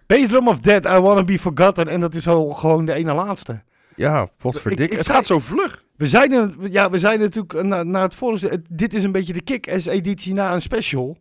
Bass 0.07 0.27
Drum 0.27 0.47
of 0.47 0.59
Dead, 0.59 0.85
I 0.85 0.99
Wanna 0.99 1.23
Be 1.23 1.39
Forgotten. 1.39 1.87
En 1.87 1.99
dat 1.99 2.15
is 2.15 2.27
al 2.27 2.51
gewoon 2.51 2.85
de 2.85 2.93
ene 2.93 3.13
laatste. 3.13 3.61
Ja, 3.95 4.27
potverdik. 4.37 4.79
Ik- 4.79 4.91
ik 4.91 4.97
Het 4.97 5.05
zei- 5.05 5.17
gaat 5.17 5.25
zo 5.25 5.39
vlug. 5.39 5.83
We 5.97 6.07
zeiden, 6.07 6.53
ja, 6.69 6.89
we 6.89 6.99
zeiden 6.99 7.25
natuurlijk 7.25 7.63
na, 7.67 7.83
na 7.83 8.01
het 8.01 8.15
vorige... 8.15 8.47
het- 8.47 8.65
Dit 8.69 8.93
is 8.93 9.03
een 9.03 9.11
beetje 9.11 9.33
de 9.33 9.41
kick-ass-editie 9.41 10.33
na 10.33 10.53
een 10.53 10.61
special. 10.61 11.17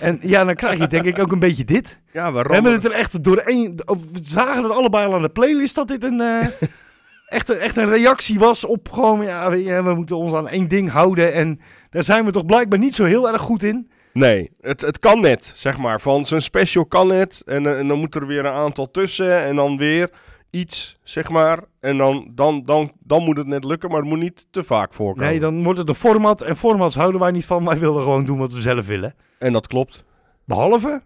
En 0.00 0.18
ja, 0.34 0.44
dan 0.44 0.54
krijg 0.54 0.78
je 0.78 0.86
denk 0.86 1.04
ik 1.04 1.18
ook 1.18 1.32
een 1.32 1.38
beetje 1.38 1.64
dit. 1.64 2.00
Ja, 2.12 2.32
we 2.32 2.42
We 2.42 2.52
hebben 2.54 2.72
het 2.72 2.84
er 2.84 2.90
echt 2.92 3.24
doorheen... 3.24 3.80
We 3.86 4.18
zagen 4.22 4.62
het 4.62 4.72
allebei 4.72 5.06
al 5.06 5.14
aan 5.14 5.22
de 5.22 5.28
playlist 5.28 5.74
dat 5.74 5.88
dit 5.88 6.02
een... 6.04 6.20
eh, 6.20 6.46
echt, 7.38 7.48
een 7.48 7.58
echt 7.58 7.76
een 7.76 7.88
reactie 7.90 8.38
was 8.38 8.64
op 8.64 8.88
gewoon... 8.90 9.22
Ja, 9.24 9.50
weet 9.50 9.64
je, 9.64 9.82
we 9.82 9.94
moeten 9.94 10.16
ons 10.16 10.32
aan 10.32 10.48
één 10.48 10.68
ding 10.68 10.90
houden. 10.90 11.32
En 11.32 11.60
daar 11.90 12.04
zijn 12.04 12.24
we 12.24 12.30
toch 12.32 12.46
blijkbaar 12.46 12.78
niet 12.78 12.94
zo 12.94 13.04
heel 13.04 13.28
erg 13.32 13.40
goed 13.42 13.62
in. 13.62 13.90
Nee, 14.18 14.50
het, 14.60 14.80
het 14.80 14.98
kan 14.98 15.20
net, 15.20 15.52
zeg 15.56 15.78
maar. 15.78 16.00
Van 16.00 16.26
zijn 16.26 16.42
special 16.42 16.86
kan 16.86 17.10
het. 17.10 17.42
En, 17.46 17.66
eh, 17.66 17.78
en 17.78 17.88
dan 17.88 17.98
moet 17.98 18.14
er 18.14 18.26
weer 18.26 18.38
een 18.44 18.52
aantal 18.52 18.90
tussen. 18.90 19.42
En 19.42 19.56
dan 19.56 19.76
weer 19.76 20.10
iets, 20.50 20.98
zeg 21.02 21.28
maar. 21.28 21.64
En 21.80 21.96
dan, 21.96 22.30
dan, 22.34 22.62
dan, 22.64 22.92
dan 23.00 23.22
moet 23.24 23.36
het 23.36 23.46
net 23.46 23.64
lukken, 23.64 23.88
maar 23.90 23.98
het 24.00 24.08
moet 24.08 24.18
niet 24.18 24.46
te 24.50 24.64
vaak 24.64 24.92
voorkomen. 24.92 25.28
Nee, 25.30 25.40
dan 25.40 25.62
wordt 25.62 25.78
het 25.78 25.88
een 25.88 25.94
format. 25.94 26.42
En 26.42 26.56
formats 26.56 26.94
houden 26.94 27.20
wij 27.20 27.30
niet 27.30 27.46
van. 27.46 27.64
Wij 27.64 27.78
willen 27.78 28.02
gewoon 28.02 28.24
doen 28.24 28.38
wat 28.38 28.52
we 28.52 28.60
zelf 28.60 28.86
willen. 28.86 29.14
En 29.38 29.52
dat 29.52 29.66
klopt. 29.66 30.04
Behalve 30.44 31.02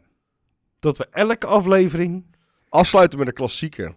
dat 0.81 0.99
we 0.99 1.07
elke 1.11 1.47
aflevering... 1.47 2.25
Afsluiten 2.69 3.19
met 3.19 3.29
een 3.29 3.35
klassieker. 3.35 3.95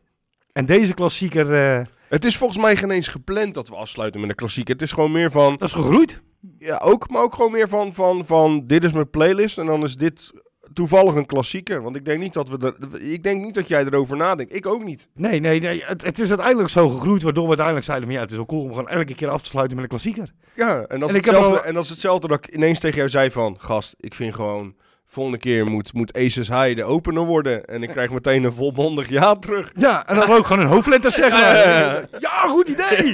En 0.54 0.66
deze 0.66 0.94
klassieker... 0.94 1.54
eh, 1.78 1.86
Het 2.10 2.26
is 2.26 2.38
volgens 2.38 2.60
mij 2.60 2.76
geen 2.76 2.92
eens 2.92 3.08
gepland 3.08 3.54
dat 3.54 3.70
we 3.70 3.76
afsluiten 3.76 4.20
met 4.22 4.30
een 4.30 4.36
klassieker. 4.36 4.74
Het 4.74 4.82
is 4.82 4.92
gewoon 4.92 5.12
meer 5.12 5.32
van... 5.32 5.56
dat 5.58 5.68
is 5.68 5.74
gegroeid. 5.76 6.22
Ja, 6.60 6.82
ook, 6.84 7.10
maar 7.10 7.22
ook 7.22 7.36
gewoon 7.36 7.52
meer 7.52 7.68
van, 7.68 7.94
van, 7.94 8.26
van 8.26 8.64
dit 8.68 8.84
is 8.84 8.92
mijn 8.94 9.10
playlist 9.10 9.58
en 9.58 9.66
dan 9.66 9.84
is 9.84 9.96
dit 9.96 10.32
toevallig 10.74 11.16
een 11.16 11.26
klassieker. 11.26 11.82
Want 11.82 11.96
ik 11.96 12.06
denk 12.06 12.20
niet 12.20 12.34
dat 12.34 12.50
we 12.50 12.58
er, 12.92 13.02
ik 13.02 13.24
denk 13.24 13.44
niet 13.44 13.54
dat 13.54 13.68
jij 13.68 13.84
erover 13.86 14.18
nadenkt. 14.18 14.56
Ik 14.56 14.66
ook 14.66 14.84
niet. 14.84 15.10
Nee, 15.14 15.40
nee, 15.40 15.60
nee. 15.60 15.84
Het, 15.86 16.04
het 16.04 16.20
is 16.20 16.30
uiteindelijk 16.30 16.70
zo 16.70 16.90
gegroeid, 16.90 17.24
waardoor 17.24 17.44
we 17.44 17.48
uiteindelijk 17.48 17.86
zeiden 17.86 18.08
van 18.08 18.16
ja, 18.16 18.22
het 18.22 18.32
is 18.32 18.38
wel 18.38 18.46
cool 18.46 18.62
om 18.62 18.70
gewoon 18.70 18.90
elke 18.90 19.14
keer 19.16 19.30
af 19.30 19.42
te 19.42 19.50
sluiten 19.50 19.76
met 19.76 19.84
een 19.84 19.90
klassieker. 19.90 20.34
Ja, 20.56 20.82
en 20.82 21.00
dat, 21.00 21.10
is 21.10 21.16
En 21.16 21.22
hetzelfde, 21.22 21.58
al- 21.60 21.64
en 21.66 21.74
dat 21.74 21.84
is 21.84 21.90
hetzelfde 21.90 22.28
dat 22.28 22.46
ik 22.48 22.54
ineens 22.56 22.80
tegen 22.80 22.98
jou 22.98 23.10
zei 23.10 23.32
van, 23.32 23.56
gast, 23.60 23.96
ik 24.00 24.14
vind 24.16 24.36
gewoon, 24.36 24.76
volgende 25.16 25.40
keer 25.40 25.66
moet, 25.66 25.94
moet 25.94 26.18
Aces 26.18 26.48
High 26.48 26.76
de 26.76 26.84
opener 26.84 27.24
worden. 27.24 27.66
En 27.66 27.84
ik 27.84 27.90
krijg 27.90 28.12
meteen 28.12 28.44
een 28.44 28.54
volmondig 28.54 29.10
ja 29.10 29.36
terug. 29.36 29.72
Ja, 29.78 30.08
en 30.08 30.16
dan 30.16 30.30
ook 30.30 30.46
gewoon 30.46 30.62
een 30.64 30.72
hoofdletter 30.72 31.12
zeggen. 31.12 31.40
Ja, 31.40 32.02
ja, 32.20 32.48
goed 32.48 32.70
idee. 32.70 33.14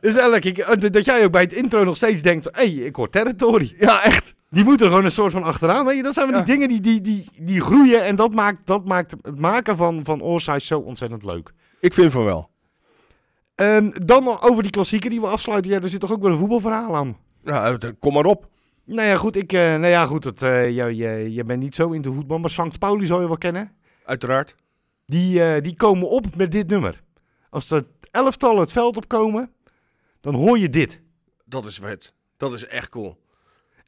dus 0.00 0.14
elke 0.14 0.52
keer, 0.52 0.90
dat 0.92 1.04
jij 1.04 1.24
ook 1.24 1.32
bij 1.32 1.42
het 1.42 1.52
intro 1.52 1.84
nog 1.84 1.96
steeds 1.96 2.22
denkt, 2.22 2.44
hé, 2.44 2.50
hey, 2.52 2.72
ik 2.72 2.96
hoor 2.96 3.10
territory. 3.10 3.74
Ja, 3.78 4.04
echt. 4.04 4.34
Die 4.50 4.64
moet 4.64 4.80
er 4.80 4.86
gewoon 4.86 5.04
een 5.04 5.10
soort 5.10 5.32
van 5.32 5.42
achteraan. 5.42 5.84
Weet 5.84 5.96
je, 5.96 6.02
dat 6.02 6.14
zijn 6.14 6.32
van 6.32 6.44
die 6.44 6.54
dingen 6.54 6.68
die, 6.68 6.80
die, 6.80 7.00
die, 7.00 7.28
die 7.38 7.60
groeien 7.60 8.04
en 8.04 8.16
dat 8.16 8.34
maakt, 8.34 8.58
dat 8.64 8.84
maakt 8.84 9.14
het 9.22 9.38
maken 9.38 9.76
van, 9.76 10.00
van 10.04 10.22
Oorsize 10.22 10.66
zo 10.66 10.78
ontzettend 10.78 11.24
leuk. 11.24 11.52
Ik 11.80 11.94
vind 11.94 12.12
van 12.12 12.24
wel. 12.24 12.50
En 13.54 13.94
dan 14.04 14.40
over 14.40 14.62
die 14.62 14.72
klassieker 14.72 15.10
die 15.10 15.20
we 15.20 15.26
afsluiten. 15.26 15.70
Ja, 15.70 15.80
er 15.80 15.88
zit 15.88 16.00
toch 16.00 16.12
ook 16.12 16.22
wel 16.22 16.30
een 16.30 16.38
voetbalverhaal 16.38 16.96
aan. 16.96 17.16
Ja, 17.44 17.66
eh, 17.66 17.90
kom 17.98 18.12
maar 18.12 18.24
op. 18.24 18.48
Nou 18.86 19.08
ja, 19.08 19.16
goed, 19.16 19.36
ik, 19.36 19.52
eh, 19.52 19.60
nou 19.60 19.86
ja, 19.86 20.06
goed 20.06 20.24
het, 20.24 20.42
eh, 20.42 20.64
je, 20.76 20.96
je, 20.96 21.32
je 21.32 21.44
bent 21.44 21.60
niet 21.62 21.74
zo 21.74 21.90
into 21.90 22.12
voetbal, 22.12 22.38
maar 22.38 22.50
St. 22.50 22.78
Pauli 22.78 23.06
zou 23.06 23.20
je 23.20 23.26
wel 23.26 23.38
kennen. 23.38 23.72
Uiteraard. 24.04 24.56
Die, 25.06 25.42
eh, 25.42 25.62
die 25.62 25.76
komen 25.76 26.08
op 26.08 26.36
met 26.36 26.52
dit 26.52 26.68
nummer. 26.68 27.02
Als 27.50 27.70
er 27.70 27.86
elftal 28.10 28.58
het 28.58 28.72
veld 28.72 28.96
opkomen, 28.96 29.52
dan 30.20 30.34
hoor 30.34 30.58
je 30.58 30.70
dit. 30.70 31.00
Dat 31.44 31.64
is 31.64 31.78
vet. 31.78 32.14
Dat 32.36 32.52
is 32.52 32.66
echt 32.66 32.88
cool. 32.88 33.24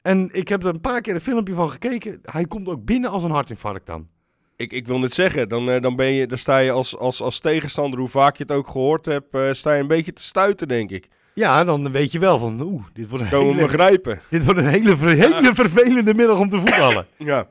En 0.03 0.29
ik 0.33 0.49
heb 0.49 0.63
er 0.63 0.69
een 0.69 0.81
paar 0.81 1.01
keer 1.01 1.15
een 1.15 1.21
filmpje 1.21 1.55
van 1.55 1.71
gekeken. 1.71 2.19
Hij 2.23 2.45
komt 2.45 2.69
ook 2.69 2.85
binnen 2.85 3.11
als 3.11 3.23
een 3.23 3.31
hartinfarct 3.31 3.87
dan. 3.87 4.09
Ik, 4.57 4.73
ik 4.73 4.87
wil 4.87 4.99
net 4.99 5.15
zeggen, 5.15 5.49
dan, 5.49 5.71
eh, 5.71 5.81
dan, 5.81 5.97
ben 5.97 6.13
je, 6.13 6.27
dan 6.27 6.39
sta 6.39 6.59
je 6.59 6.71
als, 6.71 6.97
als, 6.97 7.23
als 7.23 7.41
tegenstander, 7.41 7.99
hoe 7.99 8.09
vaak 8.09 8.37
je 8.37 8.43
het 8.43 8.53
ook 8.53 8.69
gehoord 8.69 9.05
hebt, 9.05 9.57
sta 9.57 9.73
je 9.73 9.81
een 9.81 9.87
beetje 9.87 10.13
te 10.13 10.23
stuiten, 10.23 10.69
denk 10.69 10.91
ik. 10.91 11.09
Ja, 11.39 11.65
dan 11.65 11.93
weet 11.93 12.13
je 12.13 12.19
wel 12.19 12.39
van, 12.39 12.61
oeh, 12.61 12.83
dit 12.93 13.09
wordt 13.09 13.25
een 13.25 13.31
Komen 13.31 13.55
hele, 13.55 13.63
me 13.63 13.69
grijpen. 13.69 14.21
dit 14.31 14.45
wordt 14.45 14.61
een 14.61 14.67
hele, 14.67 14.97
hele 14.97 15.55
vervelende 15.55 16.15
middag 16.15 16.39
om 16.39 16.49
te 16.49 16.59
voetballen. 16.59 17.07
Ja. 17.17 17.49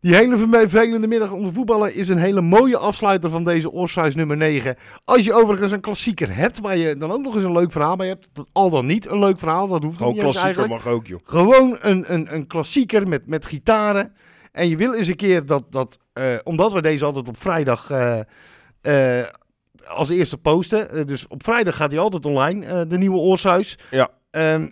Die 0.00 0.14
hele 0.14 0.36
vervelende 0.36 1.06
middag 1.06 1.30
om 1.30 1.46
te 1.46 1.52
voetballen 1.52 1.94
is 1.94 2.08
een 2.08 2.18
hele 2.18 2.40
mooie 2.40 2.76
afsluiter 2.76 3.30
van 3.30 3.44
deze 3.44 3.70
Oorsize 3.70 4.16
nummer 4.16 4.36
9. 4.36 4.76
Als 5.04 5.24
je 5.24 5.32
overigens 5.32 5.72
een 5.72 5.80
klassieker 5.80 6.36
hebt, 6.36 6.60
waar 6.60 6.76
je 6.76 6.96
dan 6.96 7.10
ook 7.10 7.22
nog 7.22 7.34
eens 7.34 7.44
een 7.44 7.52
leuk 7.52 7.72
verhaal 7.72 7.96
bij 7.96 8.06
hebt. 8.06 8.28
Dat, 8.32 8.46
al 8.52 8.70
dan 8.70 8.86
niet 8.86 9.10
een 9.10 9.18
leuk 9.18 9.38
verhaal, 9.38 9.68
dat 9.68 9.82
hoeft 9.82 9.96
Gewoon 9.96 10.12
niet 10.12 10.22
klassieker 10.22 10.56
eigenlijk. 10.58 10.84
mag 10.84 10.94
ook, 10.94 11.06
joh. 11.06 11.20
Gewoon 11.24 11.78
een, 11.80 12.12
een, 12.12 12.34
een 12.34 12.46
klassieker 12.46 13.08
met, 13.08 13.26
met 13.26 13.46
gitaren. 13.46 14.12
En 14.52 14.68
je 14.68 14.76
wil 14.76 14.94
eens 14.94 15.06
een 15.06 15.16
keer 15.16 15.46
dat, 15.46 15.64
dat 15.70 15.98
eh, 16.12 16.34
omdat 16.44 16.72
we 16.72 16.82
deze 16.82 17.04
altijd 17.04 17.28
op 17.28 17.36
vrijdag 17.38 17.90
eh, 17.90 18.20
eh, 18.80 19.26
als 19.88 20.08
eerste 20.08 20.38
posten. 20.38 20.90
eh, 20.90 21.04
dus 21.04 21.26
op 21.26 21.42
vrijdag 21.42 21.76
gaat 21.76 21.90
hij 21.90 22.00
altijd 22.00 22.26
online, 22.26 22.66
eh, 22.66 22.80
de 22.88 22.98
nieuwe 22.98 23.18
Oorsuis. 23.18 23.78
Ja. 23.90 24.10
Ehm, 24.30 24.68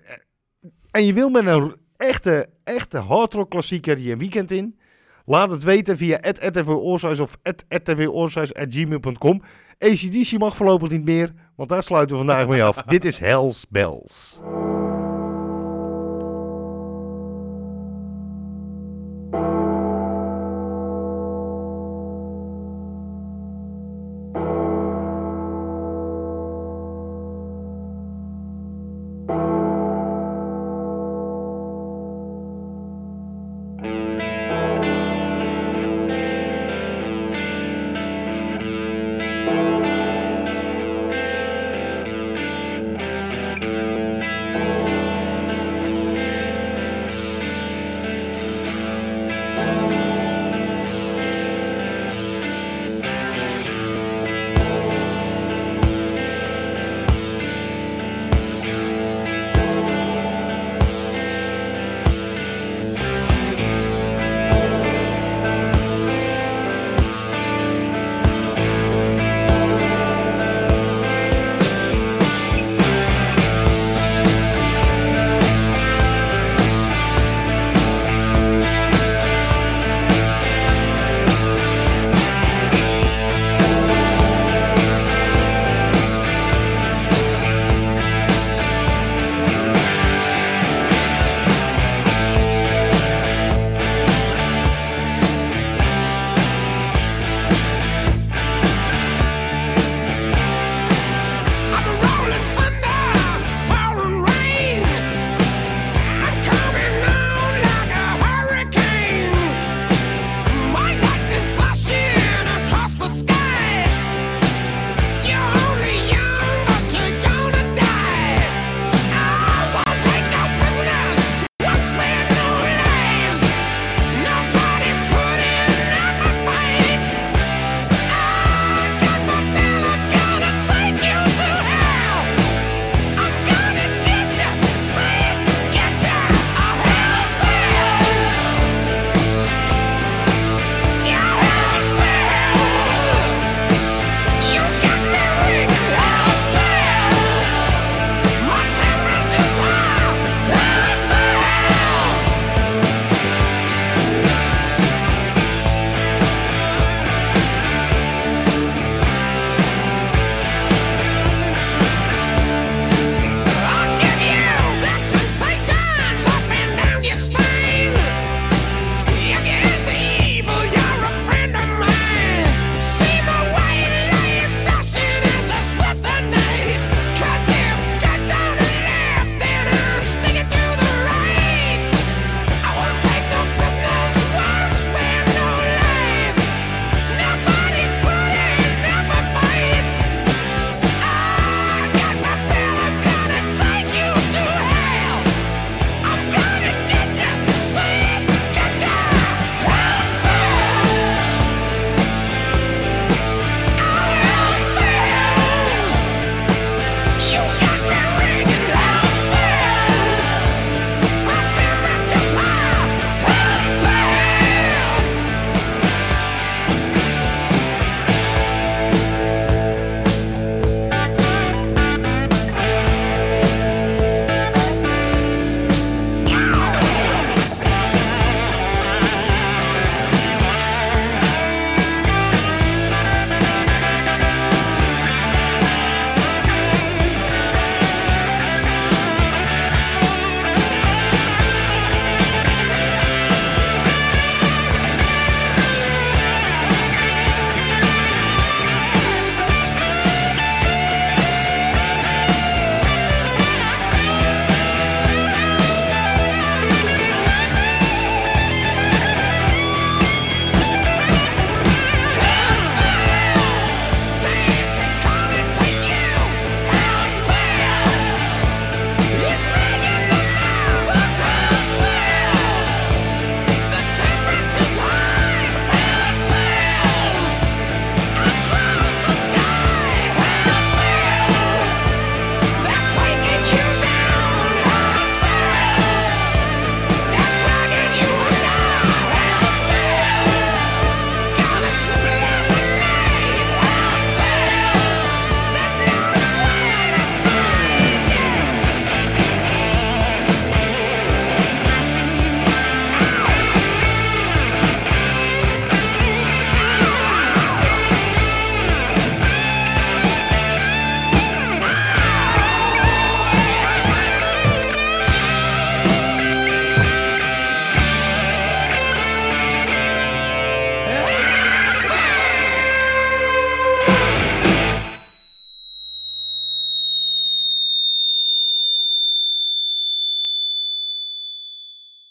en 0.91 1.07
je 1.07 1.13
wil 1.13 1.29
met 1.29 1.47
een 1.47 1.75
echte, 1.97 2.49
echte 2.65 2.99
hardrock 2.99 3.51
klassieker 3.51 3.99
je 3.99 4.17
weekend 4.17 4.51
in. 4.51 4.79
Laat 5.25 5.51
het 5.51 5.63
weten 5.63 5.97
via 5.97 6.19
@rtvoorsuis 6.21 7.21
of 7.21 7.37
rtvoorsuis@gmail.com. 7.69 9.43
ACDC 9.79 10.39
mag 10.39 10.57
voorlopig 10.57 10.91
niet 10.91 11.05
meer, 11.05 11.33
want 11.57 11.69
daar 11.69 11.83
sluiten 11.83 12.19
we 12.19 12.25
vandaag 12.25 12.49
mee 12.49 12.65
af. 12.65 12.77
Dit 12.83 13.05
is 13.05 13.19
Hells 13.19 13.67
Bells. 13.69 14.41